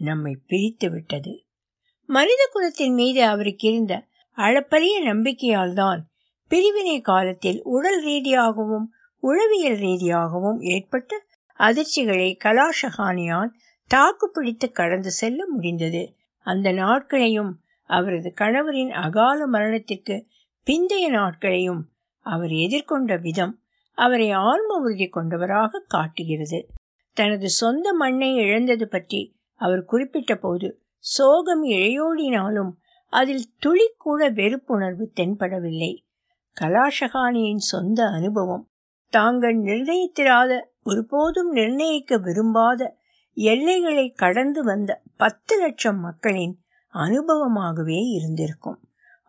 [0.00, 1.46] நம்மை பிரித்து விட்டது.
[2.08, 3.94] மனித குலத்தின் மீது அவருக்கு இருந்த
[4.38, 6.00] அளப்பரிய நம்பிக்கையால் தான்
[6.50, 8.86] பிரிவினை காலத்தில் உடல் ரீதியாகவும்
[9.22, 11.24] உளவியல் ரீதியாகவும் ஏற்பட்ட
[11.58, 13.52] அதிர்ச்சிகளை கலாஷஹானியால்
[13.90, 16.02] தாக்கு பிடித்து கடந்து செல்ல முடிந்தது.
[16.46, 17.52] அந்த நாட்களையும்
[17.90, 20.16] அவரது கணவரின் அகால மரணத்திற்கு
[20.66, 21.82] பிந்தைய நாட்களையும்
[22.20, 23.62] அவர் எதிர்கொண்ட விதம்
[23.98, 26.68] அவரை ஆன்ம உறுதி கொண்டவராக காட்டுகிறது.
[27.12, 32.72] தனது சொந்த மண்ணை இழந்தது பற்றி அவர் குறிப்பிட்ட போது சோகம் இழையோடினாலும்
[33.12, 35.92] அதில் துளி கூட வெறுப்புணர்வு தென்படவில்லை.
[36.60, 38.64] கலாஷகானியின் சொந்த அனுபவம்
[39.12, 42.98] தாங்கள் நிர்ணயித்திராத ஒருபோதும் நிர்ணயிக்க விரும்பாத
[43.36, 46.60] எல்லைகளை கடந்து வந்த பத்து லட்சம் மக்களின்
[46.94, 48.80] அனுபவமாகவே இருந்திருக்கும்.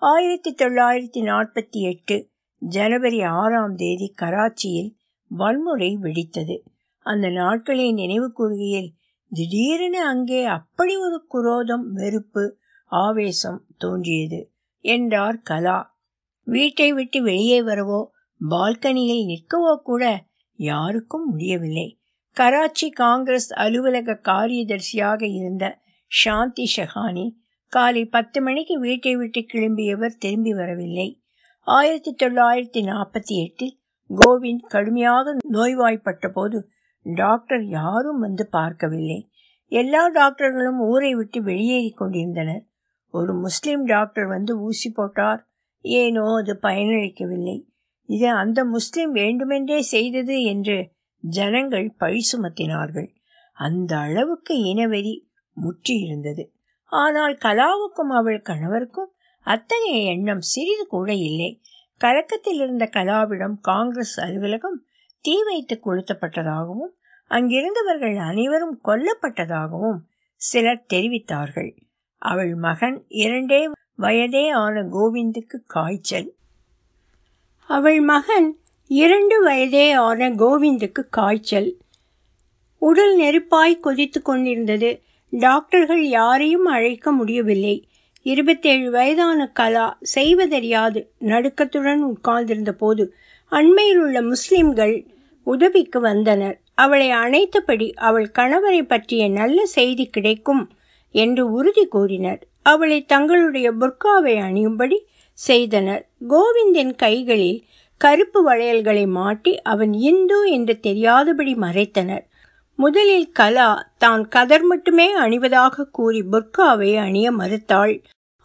[0.02, 4.96] ஆயிரத்தி தொள்ளாயிரத்தி நாற்பத்தி எட்டு ஜனவரி ஆறாம் தேதி கராச்சியில்
[5.28, 6.56] வன்முறை வெடித்தது.
[7.00, 8.90] அந்த நாட்களை நினைவு கூறுகையில்
[9.32, 12.58] திடீரென அங்கே அப்படி ஒரு குரோதம் வெறுப்பு
[12.92, 14.52] ஆவேசம் தோன்றியது
[14.86, 15.98] என்றார் கலா.
[16.48, 18.02] வீட்டை விட்டு வெளியே வரவோ
[18.42, 20.04] பால்கனியில் நிற்கவோ கூட
[20.60, 22.00] யாருக்கும் முடியவில்லை.
[22.38, 25.66] கராச்சி காங்கிரஸ் அலுவலக காரியதர்சியாக இருந்த
[26.12, 27.26] சாந்தி ஷஹானி
[27.76, 31.24] காலை பத்து மணிக்கு வீட்டை விட்டு கிளம்பியவர் திரும்பி வரவில்லை.
[31.60, 33.80] ஆயிரத்தி தொள்ளாயிரத்தி நாற்பத்தி எட்டில்
[34.28, 36.70] கோவிந்த் கடுமையாக நோய்வாய்ப்பட்ட போது
[37.04, 39.30] டாக்டர் யாரும் வந்து பார்க்கவில்லை.
[39.66, 42.66] எல்லா டாக்டர்களும் ஊரை விட்டு வெளியேறி கொண்டிருந்தனர்.
[43.10, 45.48] ஒரு முஸ்லிம் டாக்டர் வந்து ஊசி போட்டார்.
[45.82, 47.66] ஏனோ அது பயனளிக்கவில்லை.
[48.06, 53.16] இது அந்த முஸ்லிம் வேண்டுமென்றே செய்தது என்று ஜனங்கள் பழி சுமத்தினார்கள்.
[53.54, 55.16] அந்த அளவுக்கு இனவெறி
[55.58, 56.54] முற்றியிருந்தது.
[56.86, 59.12] ஆனால் கலாவுக்கும் அவள் கணவருக்கும்
[59.46, 61.62] அத்தகைய எண்ணம் சிறிது கூட இல்லை.
[61.98, 64.86] கலக்கத்தில் இருந்த கலாவிடம் காங்கிரஸ் அலுவலகம்
[65.22, 66.94] தீ வைத்து கொளுத்தப்பட்டதாகவும்
[67.30, 70.00] அங்கிருந்தவர்கள் அனைவரும் கொல்லப்பட்டதாகவும்
[70.36, 71.72] சிலர் தெரிவித்தார்கள்.
[72.18, 76.36] அவள் மகன் இரண்டே வயதே ஆன கோவிந்துக்கு காய்ச்சல்.
[77.70, 81.78] அவள் மகன் இரண்டு வயதே ஆன கோவிந்துக்கு காய்ச்சல்.
[82.78, 85.02] உடல் நெருப்பாய் கொதித்து கொண்டிருந்தது.
[85.40, 87.76] டாக்டர்கள் யாரையும் அழைக்க முடியவில்லை.
[88.26, 93.04] இருபத்தேழு வயதான கலா செய்வதறியாது நடுக்கத்துடன் உட்கார்ந்திருந்த போது
[93.52, 94.96] அண்மையில் உள்ள முஸ்லிம்கள்
[95.48, 96.58] உதவிக்கு வந்தனர்.
[96.76, 100.64] அவளை அணைத்தபடி அவள் கணவரை பற்றிய நல்ல செய்தி கிடைக்கும்
[101.16, 102.42] என்று உறுதி கூறினர்.
[102.62, 104.98] அவளை தங்களுடைய புர்காவை அணியும்படி
[105.40, 106.04] செய்தனர்.
[106.30, 107.60] கோவிந்தின் கைகளில்
[108.02, 112.26] கருப்பு வளையல்களை மாட்டி அவன் இந்து என்று தெரியாதபடி மறைத்தனர்.
[112.80, 117.94] முதலில் கலா தான் கதர் மட்டுமே அணிவதாக கூறி புர்காவை அணிய மறுத்தாள்.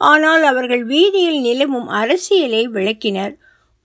[0.01, 3.35] ஆனால் அவர்கள் வீதியில் நிலவும் அரசியலை விளக்கினர்.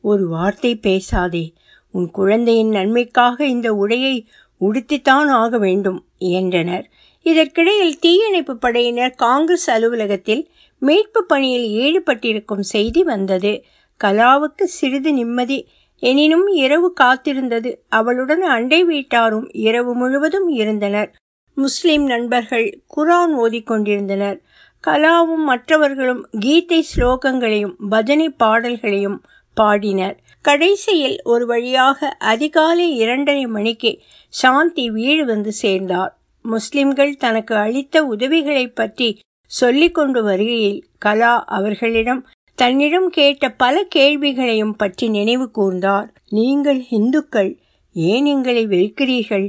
[0.03, 1.45] ஒரு வார்த்தை பேசாதே.
[1.93, 4.15] உன் குழந்தையின் நன்மைக்காக இந்த உடையை
[4.61, 6.85] உடுத்தித்தான் ஆக வேண்டும் என்றனர்.
[7.25, 10.43] இதற்கிடையில் தீயணைப்பு படையினர் காங்கிரஸ் அலுவலகத்தில்
[10.81, 13.53] மீட்பு பணியில் ஈடுபட்டிருக்கும் செய்தி வந்தது.
[13.99, 15.59] கலாவுக்கு சிறிது நிம்மதி
[16.03, 17.73] எனினும் இரவு காத்திருந்தது.
[17.89, 21.11] அவளுடன் அண்டை வீட்டாரும் இரவு முழுவதும் இருந்தனர்.
[21.57, 24.37] முஸ்லிம் நண்பர்கள் குரான் ஓதிக்கொண்டிருந்தனர்
[24.83, 29.17] கலாவும் மற்றவர்களும் கீதை ஸ்லோகங்களையும் பஜனை பாடல்களையும்
[29.57, 30.15] பாடினர்.
[30.41, 33.91] கடைசியில் ஒரு வழியாக அதிகாலை இரண்டரை மணிக்கு
[34.33, 36.11] சாந்தி வீடு வந்து சேர்ந்தார்.
[36.45, 39.09] முஸ்லிம்கள் தனக்கு அளித்த உதவிகளை பற்றி
[39.51, 42.21] சொல்லிக் கொண்டு வருகையில் கலா அவர்களிடம்
[42.55, 46.07] தன்னிடம் கேட்ட பல கேள்விகளையும் பற்றி நினைவு கூர்ந்தார்.
[46.29, 47.51] நீங்கள் இந்துக்கள்
[47.95, 49.47] ஏன் எங்களை வெறுக்கிறீர்கள்?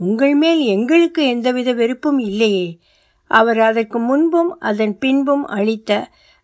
[0.00, 2.78] உங்கள் மேல் எங்களுக்கு எந்தவித வெறுப்பும் இல்லையே.
[3.30, 5.90] அவர் அதற்கு முன்பும் அதன் பின்பும் அளித்த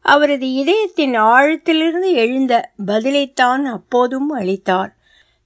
[0.00, 4.92] அவரது இதயத்தின் ஆழத்திலிருந்து எழுந்த பதிலைத்தான் அப்போதும் அளித்தார்.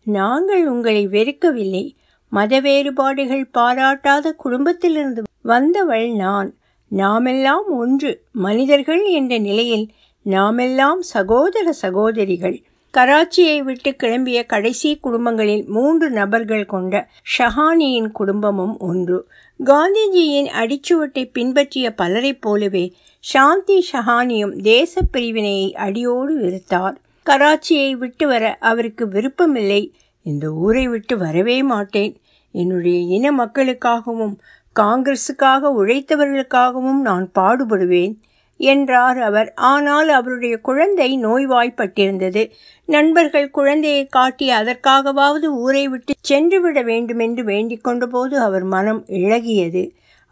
[0.07, 1.85] நாங்கள் உங்களை வெறுக்கவில்லை.
[2.33, 6.51] மத வேறுபாடுகள் பாராட்டாத குடும்பத்திலிருந்து வந்தவள் நான்.
[6.93, 9.85] நாமெல்லாம் ஒன்று மனிதர்கள் என்ற நிலையில்
[10.23, 12.63] நாமெல்லாம் சகோதர சகோதரிகள்.
[12.95, 17.09] கராச்சியை விட்டு கிளம்பிய கடைசி குடும்பங்களில் மூன்று நபர்கள் கொண்ட
[17.39, 19.29] ஷஹானியின் குடும்பமும் ஒன்று.
[19.65, 26.95] காந்திஜியின் அடிச்சுவட்டை பின்பற்றிய பலரைப் போலவே சாந்தி ஷஹானியும் தேச பிரிவினையை அடியோடு வெறுத்தார்.
[27.27, 29.95] கராச்சியை விட்டு வர அவருக்கு விருப்பமில்லை.
[30.23, 32.21] இந்த ஊரை விட்டு வரவே மாட்டேன்.
[32.51, 34.35] என்னுடைய இன மக்களுக்காகவும்
[34.81, 38.15] காங்கிரஸுக்காக உழைத்தவர்களுக்காகவும் நான் பாடுபடுவேன்.
[38.63, 39.49] என்றார் அவர்.
[39.55, 42.43] ஆனால் அவருடைய குழந்தை நோய்வாய்ப்பட்டிருந்தது.
[42.89, 49.83] நண்பர்கள் குழந்தையை காட்டி அதற்காகவாவது ஊரை விட்டு சென்றுவிட வேண்டுமென்று வேண்டிக் கொண்டபோது அவர் மனம் இழகியது.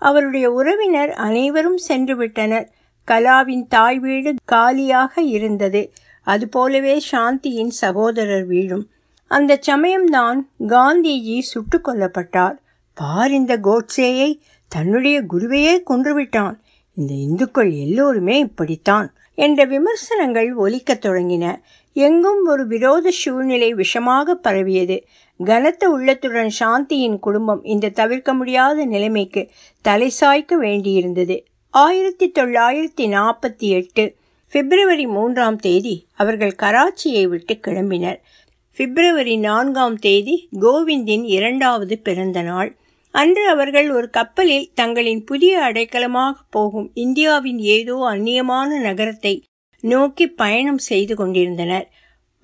[0.02, 2.68] அவருடைய உறவினர் அனைவரும் சென்று விட்டனர்.
[3.08, 5.82] கலாவின் தாய் வீடு காலியாக இருந்தது.
[6.26, 8.84] அதுபோலவே சாந்தியின் சகோதரர் வீடும்.
[9.30, 10.38] அந்த சமயம்தான்
[10.68, 12.56] காந்திஜி சுட்டுக் கொல்லப்பட்டார்.
[12.98, 14.30] பார் இந்த கோட்சேயை
[14.68, 16.56] தன்னுடைய குருவையே கொன்றுவிட்டான்
[17.00, 21.60] இந்த இந்துக்கள் எல்லோருமே இப்படித்தான் என்ற விமர்சனங்கள் ஒலிக்கத் தொடங்கின.
[21.92, 25.04] எங்கும் ஒரு விரோத சூழ்நிலை விஷமாக பரவியது.
[25.44, 29.48] கனத்த உள்ளத்துடன் சாந்தியின் குடும்பம் இந்த தவிர்க்க முடியாத நிலைமைக்கு
[29.82, 31.44] தலை சாய்க்க வேண்டியிருந்தது.
[31.70, 34.14] ஆயிரத்தி தொள்ளாயிரத்தி நாற்பத்தி எட்டு
[34.52, 38.18] பிப்ரவரி மூன்றாம் தேதி அவர்கள் கராச்சியை விட்டு கிளம்பினர்.
[38.76, 42.76] பிப்ரவரி நான்காம் தேதி கோவிந்தின் இரண்டாவது பிறந்த நாள்
[43.14, 49.35] அன்று அவர்கள் ஒரு கப்பலில் தங்களின் புதிய அடைக்கலமாக போகும் இந்தியாவின் ஏதோ அந்நியமான நகரத்தை
[49.85, 51.87] நோக்கி பயணம் செய்து கொண்டிருந்தனர்.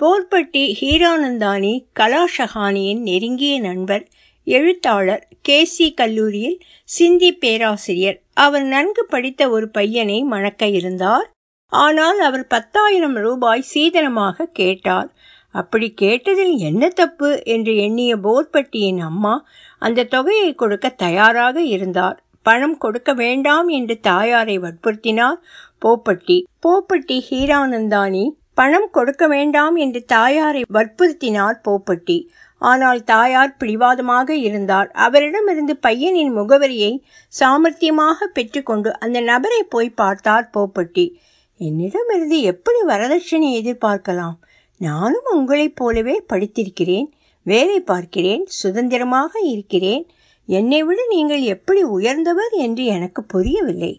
[0.01, 4.05] போர்பட்டி ஹீரானந்தானி கலாஷஹானியின் நெருங்கிய நண்பர்
[4.47, 8.19] எழுத்தாளர் கேசி கல்லூரியில் சிந்தி பேராசிரியர்.
[8.35, 11.27] அவர் நன்கு படித்த ஒரு பையனை மணக்க இருந்தார்.
[11.73, 15.09] ஆனால் அவர் பத்தாயிரம் ரூபாய் சீதனமாக கேட்டார்.
[15.55, 17.43] அப்படி கேட்டதில் என்ன தப்பு?
[17.45, 19.35] என்று எண்ணிய போர்பட்டியின் அம்மா
[19.79, 22.25] அந்த தொகையை கொடுக்க தயாராக இருந்தார்.
[22.43, 25.39] பணம் கொடுக்க வேண்டாம் என்று தாயாரை வற்புறுத்தினார்.
[25.85, 26.43] போப்பட்டி.
[26.67, 32.27] போப்பட்டி ஹீரானந்தானி பணம் கொடுக்க வேண்டாம் என்று தாயாரை வற்புறுத்தினார் போப்பட்டி.
[32.59, 34.91] ஆனால் தாயார் பிடிவாதமாக இருந்தார்.
[34.91, 37.03] அவரிடமிருந்து பையனின் முகவரியை
[37.41, 41.13] சாமர்த்தியமாக பெற்றுக்கொண்டு அந்த நபரை போய் பார்த்தார் போப்பட்டி.
[41.59, 44.37] என்னிடமிருந்து எப்படி வரதட்சணை எதிர்பார்க்கலாம்?
[44.77, 47.07] நானும் உங்களைப் போலவே படித்திருக்கிறேன்.
[47.47, 50.05] வேலை பார்க்கிறேன் சுதந்திரமாக இருக்கிறேன்.
[50.49, 53.93] என்னை விட நீங்கள் எப்படி உயர்ந்தவர் என்று எனக்கு புரியவில்லை.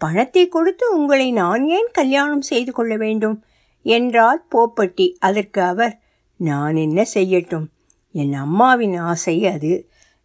[0.00, 3.36] பணத்தை கொடுத்து உங்களை நான் ஏன் கல்யாணம் செய்து கொள்ள வேண்டும்?
[3.86, 5.06] என்றார் போப்பட்டி.
[5.18, 5.94] அதற்கு அவர்
[6.40, 7.66] நான் என்ன செய்யட்டும்?
[8.12, 9.72] என் அம்மாவின் ஆசை அது.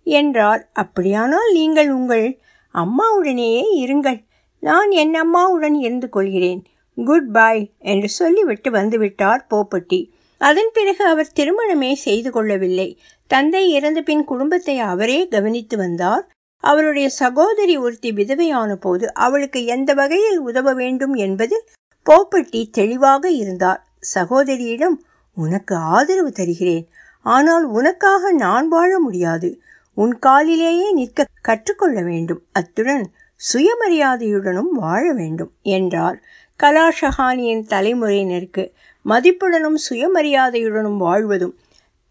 [0.03, 0.69] என்றார்.
[0.73, 2.27] அப்படியானால் நீங்கள் உங்கள்
[2.75, 4.19] அம்மாவுடனேயே இருங்கள்.
[4.63, 6.61] நான் என் அம்மாவுடன் இருந்து கொள்கிறேன்.
[6.97, 10.01] குட் பை என்று சொல்லிவிட்டு வந்துவிட்டார் போப்பட்டி.
[10.41, 12.89] அதன் பிறகு அவர் திருமணமே செய்து கொள்ளவில்லை.
[13.27, 16.23] தந்தை இறந்த பின் குடும்பத்தை அவரே கவனித்து வந்தார்.
[16.63, 21.65] அவருடைய சகோதரி ஒருத்தி விதவையான போது அவளுக்கு எந்த வகையில் உதவ வேண்டும் என்பதில்
[22.05, 23.81] போப்பட்டி தெளிவாக இருந்தார்.
[24.15, 24.97] சகோதரியிடம்
[25.37, 26.85] உனக்கு ஆதரவு தருகிறேன்.
[27.25, 29.49] ஆனால் உனக்காக நான் வாழ முடியாது.
[29.97, 32.41] உன் காலிலேயே நிற்க கற்றுக்கொள்ள வேண்டும்.
[32.51, 33.05] அத்துடன்
[33.41, 36.17] சுயமரியாதையுடனும் வாழ வேண்டும் என்றார்.
[36.59, 38.63] கலாஷஹானியின் தலைமுறையினருக்கு
[39.05, 41.57] மதிப்புடனும் சுயமரியாதையுடனும் வாழ்வதும்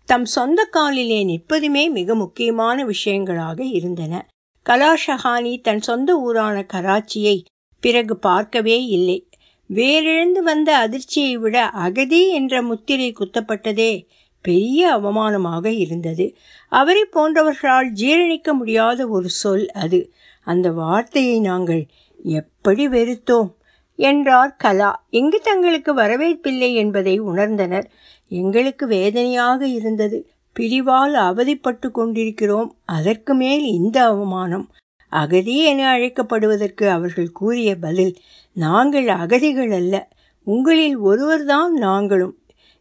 [0.05, 4.29] தம் சொந்த காலிலே நிற்பதுமே மிக முக்கியமான விஷயங்களாக இருந்தன.
[4.66, 7.44] கலாஷஹானி தன் சொந்த ஊரான கராச்சியை
[7.81, 9.29] பிறகு பார்க்கவே இல்லை.
[9.74, 14.07] வேறிழந்து வந்த அதிர்ச்சியை விட அகதி என்ற முத்திரை குத்தப்பட்டதே
[14.42, 16.37] பெரிய அவமானமாக இருந்தது.
[16.68, 20.12] அவரை போன்றவர்களால் ஜீரணிக்க முடியாத ஒரு சொல் அது.
[20.44, 21.87] அந்த வார்த்தையை நாங்கள்
[22.24, 23.51] எப்படி வெறுத்தோம்?
[23.98, 24.90] என்றார் கலா.
[25.11, 27.87] எங்கு தங்களுக்கு வரவேற்பில்லை என்பதை உணர்ந்தனர்.
[28.28, 30.18] எங்களுக்கு வேதனையாக இருந்தது.
[30.61, 32.76] பிரிவால் அவதிப்பட்டு கொண்டிருக்கிறோம்.
[32.84, 34.66] அதற்கு மேல் இந்த அவமானம்.
[35.12, 38.14] அகதி என அழைக்கப்படுவதற்கு அவர்கள் கூறிய பதில்
[38.52, 40.08] நாங்கள் அகதிகள் அல்ல.
[40.46, 42.34] உங்களில் ஒருவர்தான் நாங்களும்.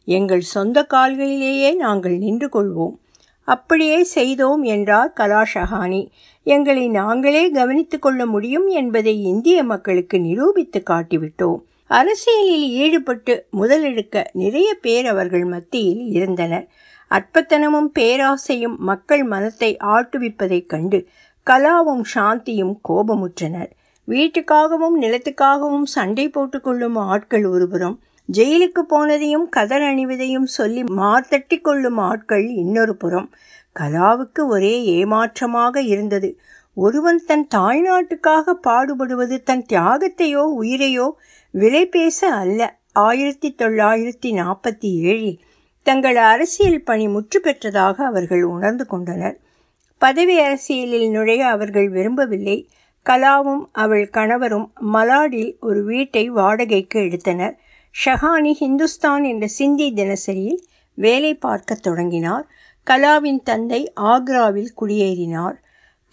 [0.07, 2.95] எங்கள் சொந்த கால்களிலேயே நாங்கள் நின்று கொள்வோம்.
[3.47, 6.01] அப்படியே செய்தோம் என்றார் கலாஷஹானி
[6.47, 11.59] எங்களை நாங்களே கவனித்துக் கொள்ள முடியும் என்பதை இந்திய மக்களுக்கு நிரூபித்து காட்டிவிட்டோம்.
[11.91, 16.65] அரசியலில் ஈடுபட்டு முதலெடுக்க நிறைய பேர் அவர்கள் மத்தியில் இருந்தனர்.
[17.11, 20.99] அற்பத்தனமும் பேராசையும் மக்கள் மனத்தை ஆட்டுவிப்பதைக் கண்டு
[21.47, 23.71] கலாவும் சாந்தியும் கோபமுற்றனர்.
[24.07, 27.97] வீட்டுக்காகவும் நிலத்துக்காகவும் சண்டை போட்டுக்கொள்ளும் ஆட்கள் ஒருபுறம்
[28.29, 33.27] ஜெயிலுக்கு போனதையும் கதர் அணிவதையும் சொல்லி மார்த்தட்டி கொள்ளும் ஆட்கள் இன்னொரு புறம்
[33.79, 36.39] கலாவுக்கு ஒரே ஏமாற்றமாக இருந்தது.
[36.73, 41.11] ஒருவன் தன் தாய்நாட்டுக்காக பாடுபடுவது தன் தியாகத்தையோ உயிரையோ
[41.51, 42.77] விலை பேச அல்ல.
[42.93, 45.37] ஆயிரத்தி தொள்ளாயிரத்தி நாற்பத்தி ஏழில்
[45.83, 49.39] தங்கள் அரசியல் பணி முற்று பெற்றதாக அவர்கள் உணர்ந்து கொண்டனர்.
[49.97, 52.69] பதவி அரசியலில் நுழைய அவர்கள் விரும்பவில்லை.
[53.05, 57.59] கலாவும் அவள் கணவரும் மலாடில் ஒரு வீட்டை வாடகைக்கு எடுத்தனர்.
[58.05, 60.59] ஷஹானி ஹிந்துஸ்தான் என்ற சிந்தி தினசரியில்
[60.93, 62.47] வேலை பார்க்க தொடங்கினார்.
[62.89, 65.55] கலாவின் தந்தை ஆக்ராவில் குடியேறினார்.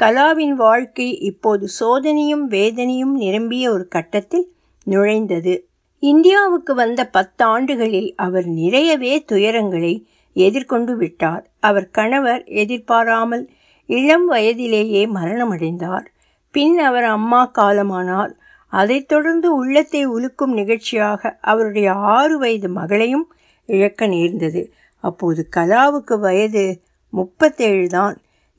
[0.03, 4.53] கலாவின் வாழ்க்கை இப்போது சோதனையும் வேதனையும் நிரம்பிய ஒரு கட்டத்தில்
[4.87, 5.59] நுழைந்தது.
[5.99, 11.51] இந்தியாவுக்கு வந்த பத்தாண்டுகளில் அவர் நிறையவே துயரங்களை எதிர்கொண்டு விட்டார்.
[11.61, 13.49] அவர் கணவர் எதிர்பாராமல்
[13.87, 16.07] இளம் வயதிலேயே மரணமடைந்தார்.
[16.51, 18.33] பின் அவர் அம்மா காலமானார்.
[18.69, 23.33] அதைத் தொடர்ந்து உள்ளத்தை உலுக்கும் நிகழ்ச்சியாக அவருடைய ஆறு வயது மகளையும்
[23.67, 24.73] இழக்க நேர்ந்தது.
[25.05, 26.65] அப்போது கலாவுக்கு வயது
[27.09, 28.17] முப்பத்தேழு தான்.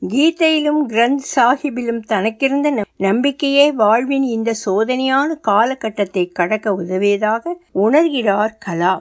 [0.07, 8.93] கீதையிலும் கிரந்த் சாஹிபிலும் தனக்கிருந்த நம்பிக்கையே வாழ்வின் இந்த சோதனையான காலகட்டத்தை கடக்க உதவியதாக உணர்கிறார் கலா.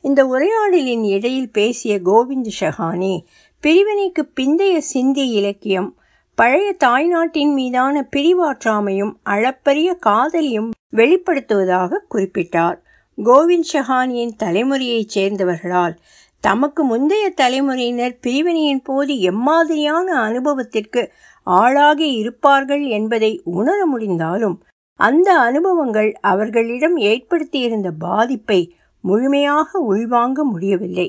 [0.00, 3.14] இந்த உரையாடலின் இடையில் பேசிய கோவிந்த் ஷஹானி
[3.62, 5.90] பிரிவினைக்கு பிந்தைய சிந்தி இலக்கியம்
[6.38, 12.78] பழைய தாய்நாட்டின் மீதான பிரிவாற்றாமையும் அளப்பரிய காதலியும் வெளிப்படுத்துவதாக குறிப்பிட்டார்.
[13.24, 15.94] கோவிந்த் ஷஹானியின் தலைமுறையைச் சேர்ந்தவர்களால்
[16.42, 21.02] தமக்கு முந்தைய தலைமுறையினர் பிரிவினையின் போது எம்மாதிரியான அனுபவத்திற்கு
[21.46, 24.56] ஆளாகி இருப்பார்கள் என்பதை உணர முடிந்தாலும்
[25.00, 28.60] அந்த அனுபவங்கள் அவர்களிடம் ஏற்படுத்தியிருந்த பாதிப்பை
[29.04, 31.08] முழுமையாக உள்வாங்க முடியவில்லை.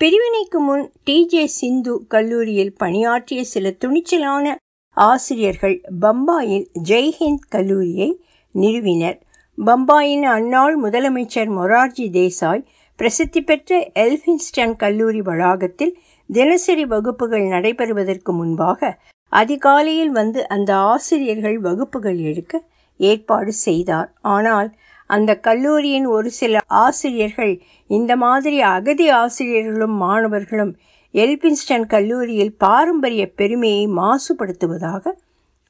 [0.00, 4.54] பிரிவினைக்கு முன் டிஜே சிந்து கல்லூரியில் பணியாற்றிய சில துணிச்சலான
[4.96, 8.10] ஆசிரியர்கள் பம்பாயில் ஜெய்ஹிந்த் கல்லூரியை
[8.54, 9.18] நிறுவினர்.
[9.58, 12.62] பம்பாயின் அந்நாள் முதலமைச்சர் மொரார்ஜி தேசாய்
[12.98, 15.92] பிரசித்தி பெற்ற எல்பின்ஸ்டன் கல்லூரி வளாகத்தில்
[16.30, 18.90] தினசரி வகுப்புகள் நடைபெறுவதற்கு முன்பாக
[19.32, 22.62] அதிகாலையில் வந்து அந்த ஆசிரியர்கள் வகுப்புகள் எடுக்க
[23.00, 24.08] ஏற்பாடு செய்தார்.
[24.20, 24.68] ஆனால்
[25.10, 27.54] அந்த கல்லூரியின் ஒரு சில ஆசிரியர்கள்
[27.90, 30.72] இந்த மாதிரி அகதி ஆசிரியர்களும் மாணவர்களும்
[31.14, 35.14] எல்பின்ஸ்டன் கல்லூரியில் பாரம்பரிய பெருமையை மாசுபடுத்துவதாக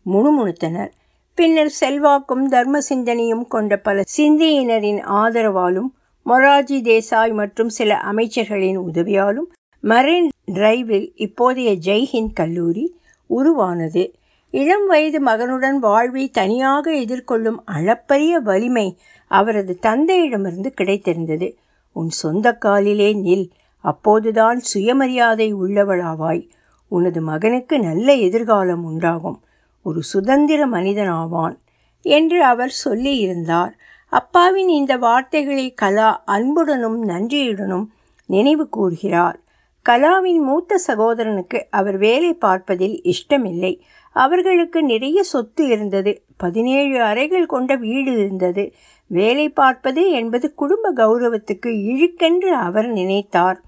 [0.06, 0.90] முணுமுணுத்தனர்.
[1.38, 5.90] பின்னர் செல்வாக்கும் தர்ம சிந்தனையும் கொண்ட பல சிந்தியினரின் ஆதரவாலும்
[6.28, 9.48] மொராஜி தேசாய் மற்றும் சில அமைச்சர்களின் உதவியாலும்
[9.82, 14.14] மரைன் டிரைவில் இப்போதைய ஜெய்ஹிந்த் கல்லூரி உருவானது.
[14.50, 21.54] இளம் வயது மகனுடன் வாழ்வை தனியாக எதிர்கொள்ளும் அளப்பரிய வலிமை அவரது தந்தையிடமிருந்து கிடைத்திருந்தது.
[21.92, 26.48] உன் சொந்த காலிலே நில் அப்போதுதான் சுயமரியாதை உள்ளவளாவாய்.
[26.88, 29.40] உனது மகனுக்கு நல்ல எதிர்காலம் உண்டாகும்.
[29.82, 31.56] ஒரு சுதந்திர மனிதனாவான்
[32.02, 33.70] என்று அவர் சொல்லியிருந்தார்.
[34.12, 37.86] அப்பாவின் இந்த வார்த்தைகளை கலா அன்புடனும் நன்றியுடனும்
[38.26, 39.38] நினைவு கூர்கிறார்
[39.86, 43.72] கலாவின் மூத்த சகோதரனுக்கு அவர் வேலை பார்ப்பதில் இஷ்டமில்லை.
[44.16, 46.12] அவர்களுக்கு நிறைய சொத்து இருந்தது.
[46.36, 48.64] பதினேழு அறைகள் கொண்ட வீடு இருந்தது.
[49.06, 53.58] வேலை பார்ப்பது என்பது குடும்ப கௌரவத்துக்கு இழுக்கென்று அவர் நினைத்தார்.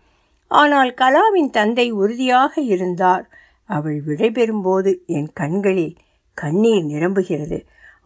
[0.50, 3.28] ஆனால் கலாவின் தந்தை உறுதியாக இருந்தார்.
[3.64, 5.96] அவள் விடைபெறும்போது என் கண்களில்
[6.34, 7.60] கண்ணீர் நிரம்புகிறது.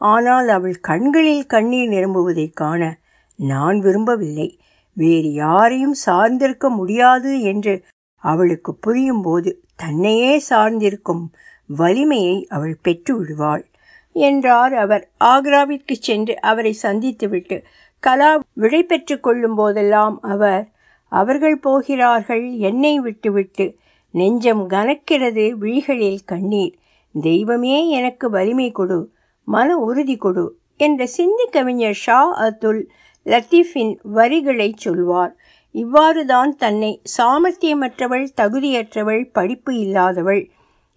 [0.07, 2.99] ஆனால் அவள் கண்களில் கண்ணீர் நிரம்புவதைக் காண
[3.37, 4.59] நான் விரும்பவில்லை.
[4.93, 7.85] வேறு யாரையும் சார்ந்திருக்க முடியாது என்று
[8.17, 11.33] அவளுக்கு புரியும் போது தன்னையே சார்ந்திருக்கும்
[11.67, 13.71] வலிமையை அவள் பெற்று விடுவாள்
[14.13, 15.11] என்றார் அவர்.
[15.25, 17.63] ஆக்ராவிற்கு சென்று அவரை சந்தித்துவிட்டு
[18.01, 20.69] கலா விடை பெற்று கொள்ளும் போதெல்லாம் அவர்
[21.09, 23.77] அவர்கள் போகிறார்கள் என்னை விட்டுவிட்டு.
[24.11, 26.79] நெஞ்சம் கனக்கிறது விழிகளில் கண்ணீர்.
[27.23, 29.14] தெய்வமே எனக்கு வலிமை கொடு.
[29.49, 30.45] மன உறுதி கொடு
[30.77, 32.83] என்ற சிந்தி கவிஞர் ஷா அத்துல்
[33.27, 35.33] லத்தீஃபின் வரிகளை சொல்வார்.
[35.75, 40.43] இவ்வாறுதான் தன்னை சாமர்த்தியமற்றவள் தகுதியற்றவள் படிப்பு இல்லாதவள்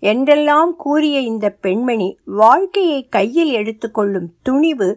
[0.04, 4.90] என்றெல்லாம் கூறிய இந்த பெண்மணி வாழ்க்கையை கையில் எடுத்துக்கொள்ளும் துணிவு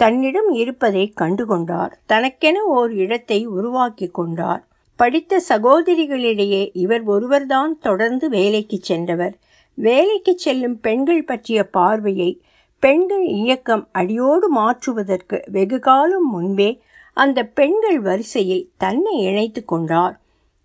[0.00, 1.92] தன்னிடம் இருப்பதை கண்டுகொண்டார்.
[2.06, 4.62] தனக்கென ஓர் இடத்தை உருவாக்கி கொண்டார்.
[4.96, 9.34] படித்த சகோதரிகளிடையே இவர் ஒருவர்தான் தொடர்ந்து வேலைக்கு சென்றவர்.
[9.78, 12.30] வேலைக்கு செல்லும் பெண்கள் பற்றிய பார்வையை
[12.80, 16.82] பெண்கள் இயக்கம் அடியோடு மாற்றுவதற்கு வெகு காலம் முன்பே
[17.14, 20.20] அந்த பெண்கள் வரிசையில் தன்னை இணைத்து கொண்டார்.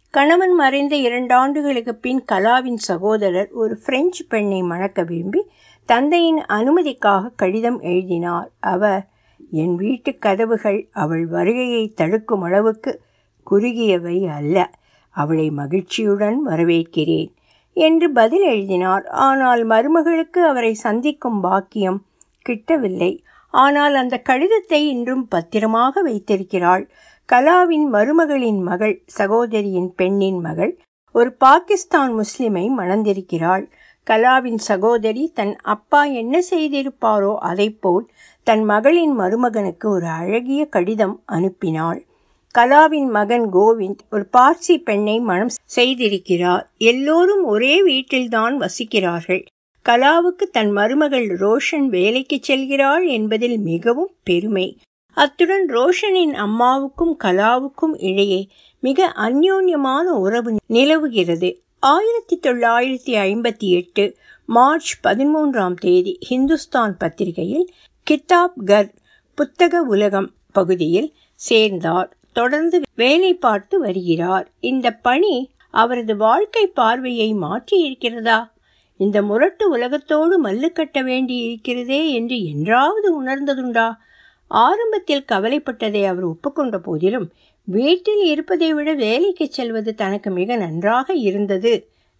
[0.09, 5.49] கணவன் மறைந்த இரண்டாண்டுகளுக்கு பின் கலாவின் சகோதரர் ஒரு பிரெஞ்சு பெண்ணை மணக்க விரும்பி
[5.85, 8.51] தந்தையின் அனுமதிக்காக கடிதம் எழுதினார்.
[8.59, 9.07] அவர்
[9.51, 13.01] என் வீட்டு கதவுகள் அவள் வருகையை தடுக்கும் அளவுக்கு
[13.43, 14.71] குறுகியவை அல்ல.
[15.09, 17.31] அவளை மகிழ்ச்சியுடன் வரவேற்கிறேன்.
[17.77, 19.05] என்று பதில் எழுதினார்.
[19.27, 21.99] ஆனால் மருமகளுக்கு அவரை சந்திக்கும் பாக்கியம்
[22.45, 23.11] கிட்டவில்லை.
[23.53, 26.83] ஆனால் அந்த கடிதத்தை இன்றும் பத்திரமாக வைத்திருக்கிறாள்.
[27.29, 30.73] கலாவின் மருமகளின் மகள் சகோதரியின் பெண்ணின் மகள்
[31.15, 33.65] ஒரு பாகிஸ்தான் முஸ்லிமை மணந்திருக்கிறாள்.
[34.07, 38.05] கலாவின் சகோதரி தன் அப்பா என்ன செய்திருப்பாரோ அதைப்போல்
[38.47, 41.99] தன் மகளின் மருமகனுக்கு ஒரு அழகிய கடிதம் அனுப்பினாள்.
[42.57, 46.63] கலாவின் மகன் கோவிந்த் ஒரு பார்சி பெண்ணை மனம் செய்திருக்கிறார்.
[46.77, 49.45] எல்லோரும் ஒரே வீட்டில்தான் வசிக்கிறார்கள்.
[49.89, 54.77] கலாவுக்கு தன் மருமகள் ரோஷன் வேலைக்கு செல்கிறாள் என்பதில் மிகவும் பெருமை.
[55.13, 58.47] அத்துடன் ரோஷனின் அம்மாவுக்கும் கலாவுக்கும் இடையே
[58.79, 61.61] மிக அந்யோன்யமான உறவு நிலவுகிறது.
[61.79, 67.73] ஆயிரத்தி தொள்ளாயிரத்தி ஐம்பத்தி எட்டு மார்ச் பதிமூன்றாம் தேதி ஹிந்துஸ்தான் பத்திரிகையில்
[68.11, 68.89] கிதாப்கர்
[69.35, 72.17] புத்தக உலகம் பகுதியில் சேர்ந்தார்.
[72.33, 74.47] தொடர்ந்து வேலை பார்த்து வருகிறார்.
[74.71, 75.35] இந்த பணி
[75.73, 78.39] அவரது வாழ்க்கை பார்வையை மாற்றி இருக்கிறதா
[78.99, 83.87] இந்த முரட்டு உலகத்தோடு மல்லு கட்ட வேண்டி இருக்கிறதே என்று என்றாவது உணர்ந்ததுண்டா?
[84.51, 87.27] ஆரம்பத்தில் கவலைப்பட்டதை அவர் ஒப்புக்கொண்ட போதிலும்
[87.67, 91.73] வீட்டில் இருப்பதை விட வேலைக்கு செல்வது தனக்கு மிக நன்றாக இருந்தது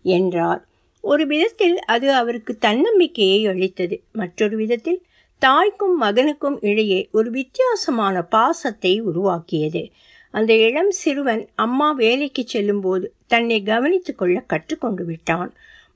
[0.05, 0.61] என்றார்.
[1.03, 3.95] ஒரு விதத்தில் அது அவருக்கு தன்னம்பிக்கையை அளித்தது.
[4.11, 4.99] மற்றொரு விதத்தில்
[5.43, 9.89] தாய்க்கும் மகனுக்கும் இடையே ஒரு வித்தியாசமான பாசத்தை உருவாக்கியது.
[10.31, 15.53] அந்த இளம் சிறுவன் அம்மா வேலைக்கு செல்லும்போது தன்னை கவனித்துக் கொள்ள கற்றுக்கொண்டு விட்டான்.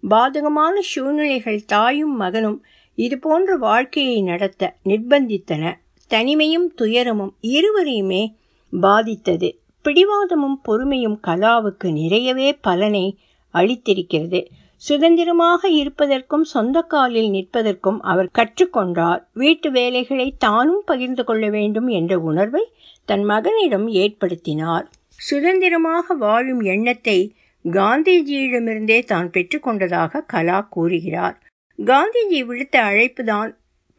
[0.09, 5.73] பாதகமான சூழ்நிலைகள் தாயும் மகனும் இது போன்ற வாழ்க்கையை நடத்த நிர்பந்தித்தன.
[6.09, 8.33] தனிமையும் துயரமும் இருவரையுமே
[8.81, 9.59] பாதித்தது.
[9.83, 13.17] பிடிவாதமும் பொறுமையும் கலாவுக்கு நிறையவே பலனை
[13.53, 14.45] அளித்திருக்கிறது.
[14.81, 19.21] சுதந்திரமாக இருப்பதற்கும் சொந்த காலில் நிற்பதற்கும் அவர் கற்றுக்கொண்டார்.
[19.33, 22.63] வீட்டு வேலைகளை தானும் பகிர்ந்து கொள்ள வேண்டும் என்ற உணர்வை
[23.05, 24.85] தன் மகனிடம் ஏற்படுத்தினார்.
[25.19, 27.19] சுதந்திரமாக வாழும் எண்ணத்தை
[27.65, 31.37] காந்திஜியிடமிருந்தே தான் பெற்றுக்கொண்டதாக கலா கூறுகிறார்.
[31.79, 33.49] காந்திஜி விடுத்த அழைப்புதான்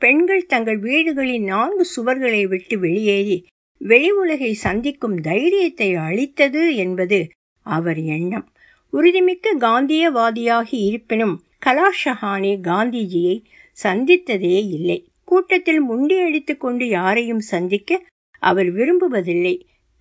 [0.01, 3.37] பெண்கள் தங்கள் வீடுகளின் நான்கு சுவர்களை விட்டு வெளியேறி
[3.81, 7.19] வெளி உலகை சந்திக்கும் தைரியத்தை அளித்தது என்பது
[7.67, 8.47] அவர் எண்ணம்.
[8.93, 11.35] உறுதிமிக்க காந்தியவாதியாகி இருப்பினும்
[11.67, 13.37] கலாஷஹானே காந்திஜியை
[13.79, 14.99] சந்தித்ததே இல்லை.
[15.25, 18.01] கூட்டத்தில் முண்டியடித்து கொண்டு யாரையும் சந்திக்க
[18.43, 19.55] அவர் விரும்புவதில்லை.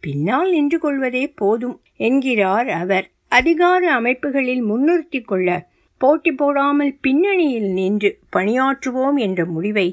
[0.04, 3.06] பின்னால் நின்று கொள்வதே போதும் என்கிறார் அவர்.
[3.28, 5.68] அதிகார அமைப்புகளில் முன்னிறுத்தி கொள்ள
[6.02, 9.88] போட்டி போடாமல் பின்னணியில் நின்று பணியாற்றுவோம் என்ற முடிவை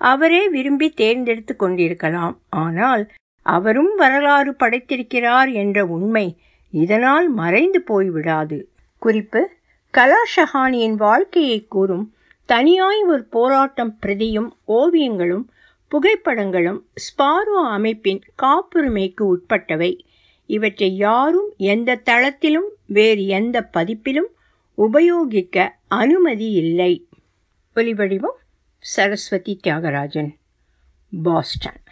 [0.00, 2.36] அவரே விரும்பி தேர்ந்தெடுத்து கொண்டிருக்கலாம்.
[2.50, 3.02] ஆனால்
[3.46, 6.26] அவரும் வரலாறு படைத்திருக்கிறார் என்ற உண்மை
[6.70, 8.62] இதனால் மறைந்து போய்விடாது.
[8.98, 9.50] குறிப்பு
[9.92, 12.14] கலாஷஹானியின் வாழ்க்கையை கூறும்
[12.46, 15.44] தனியாய் ஒரு போராட்டம் பிரதியும் ஓவியங்களும்
[15.90, 19.98] புகைப்படங்களும் ஸ்பாரோ அமைப்பின் காப்புரிமைக்கு உட்பட்டவை.
[20.46, 24.30] இவற்றை யாரும் எந்த தளத்திலும் வேறு எந்த பதிப்பிலும்
[24.74, 27.08] உபயோகிக்க அனுமதி இல்லை.
[27.76, 28.38] ஒலிவடிவம்
[28.78, 30.34] சரஸ்வதி தியாகராஜன்
[31.22, 31.82] பாஸ்டன்.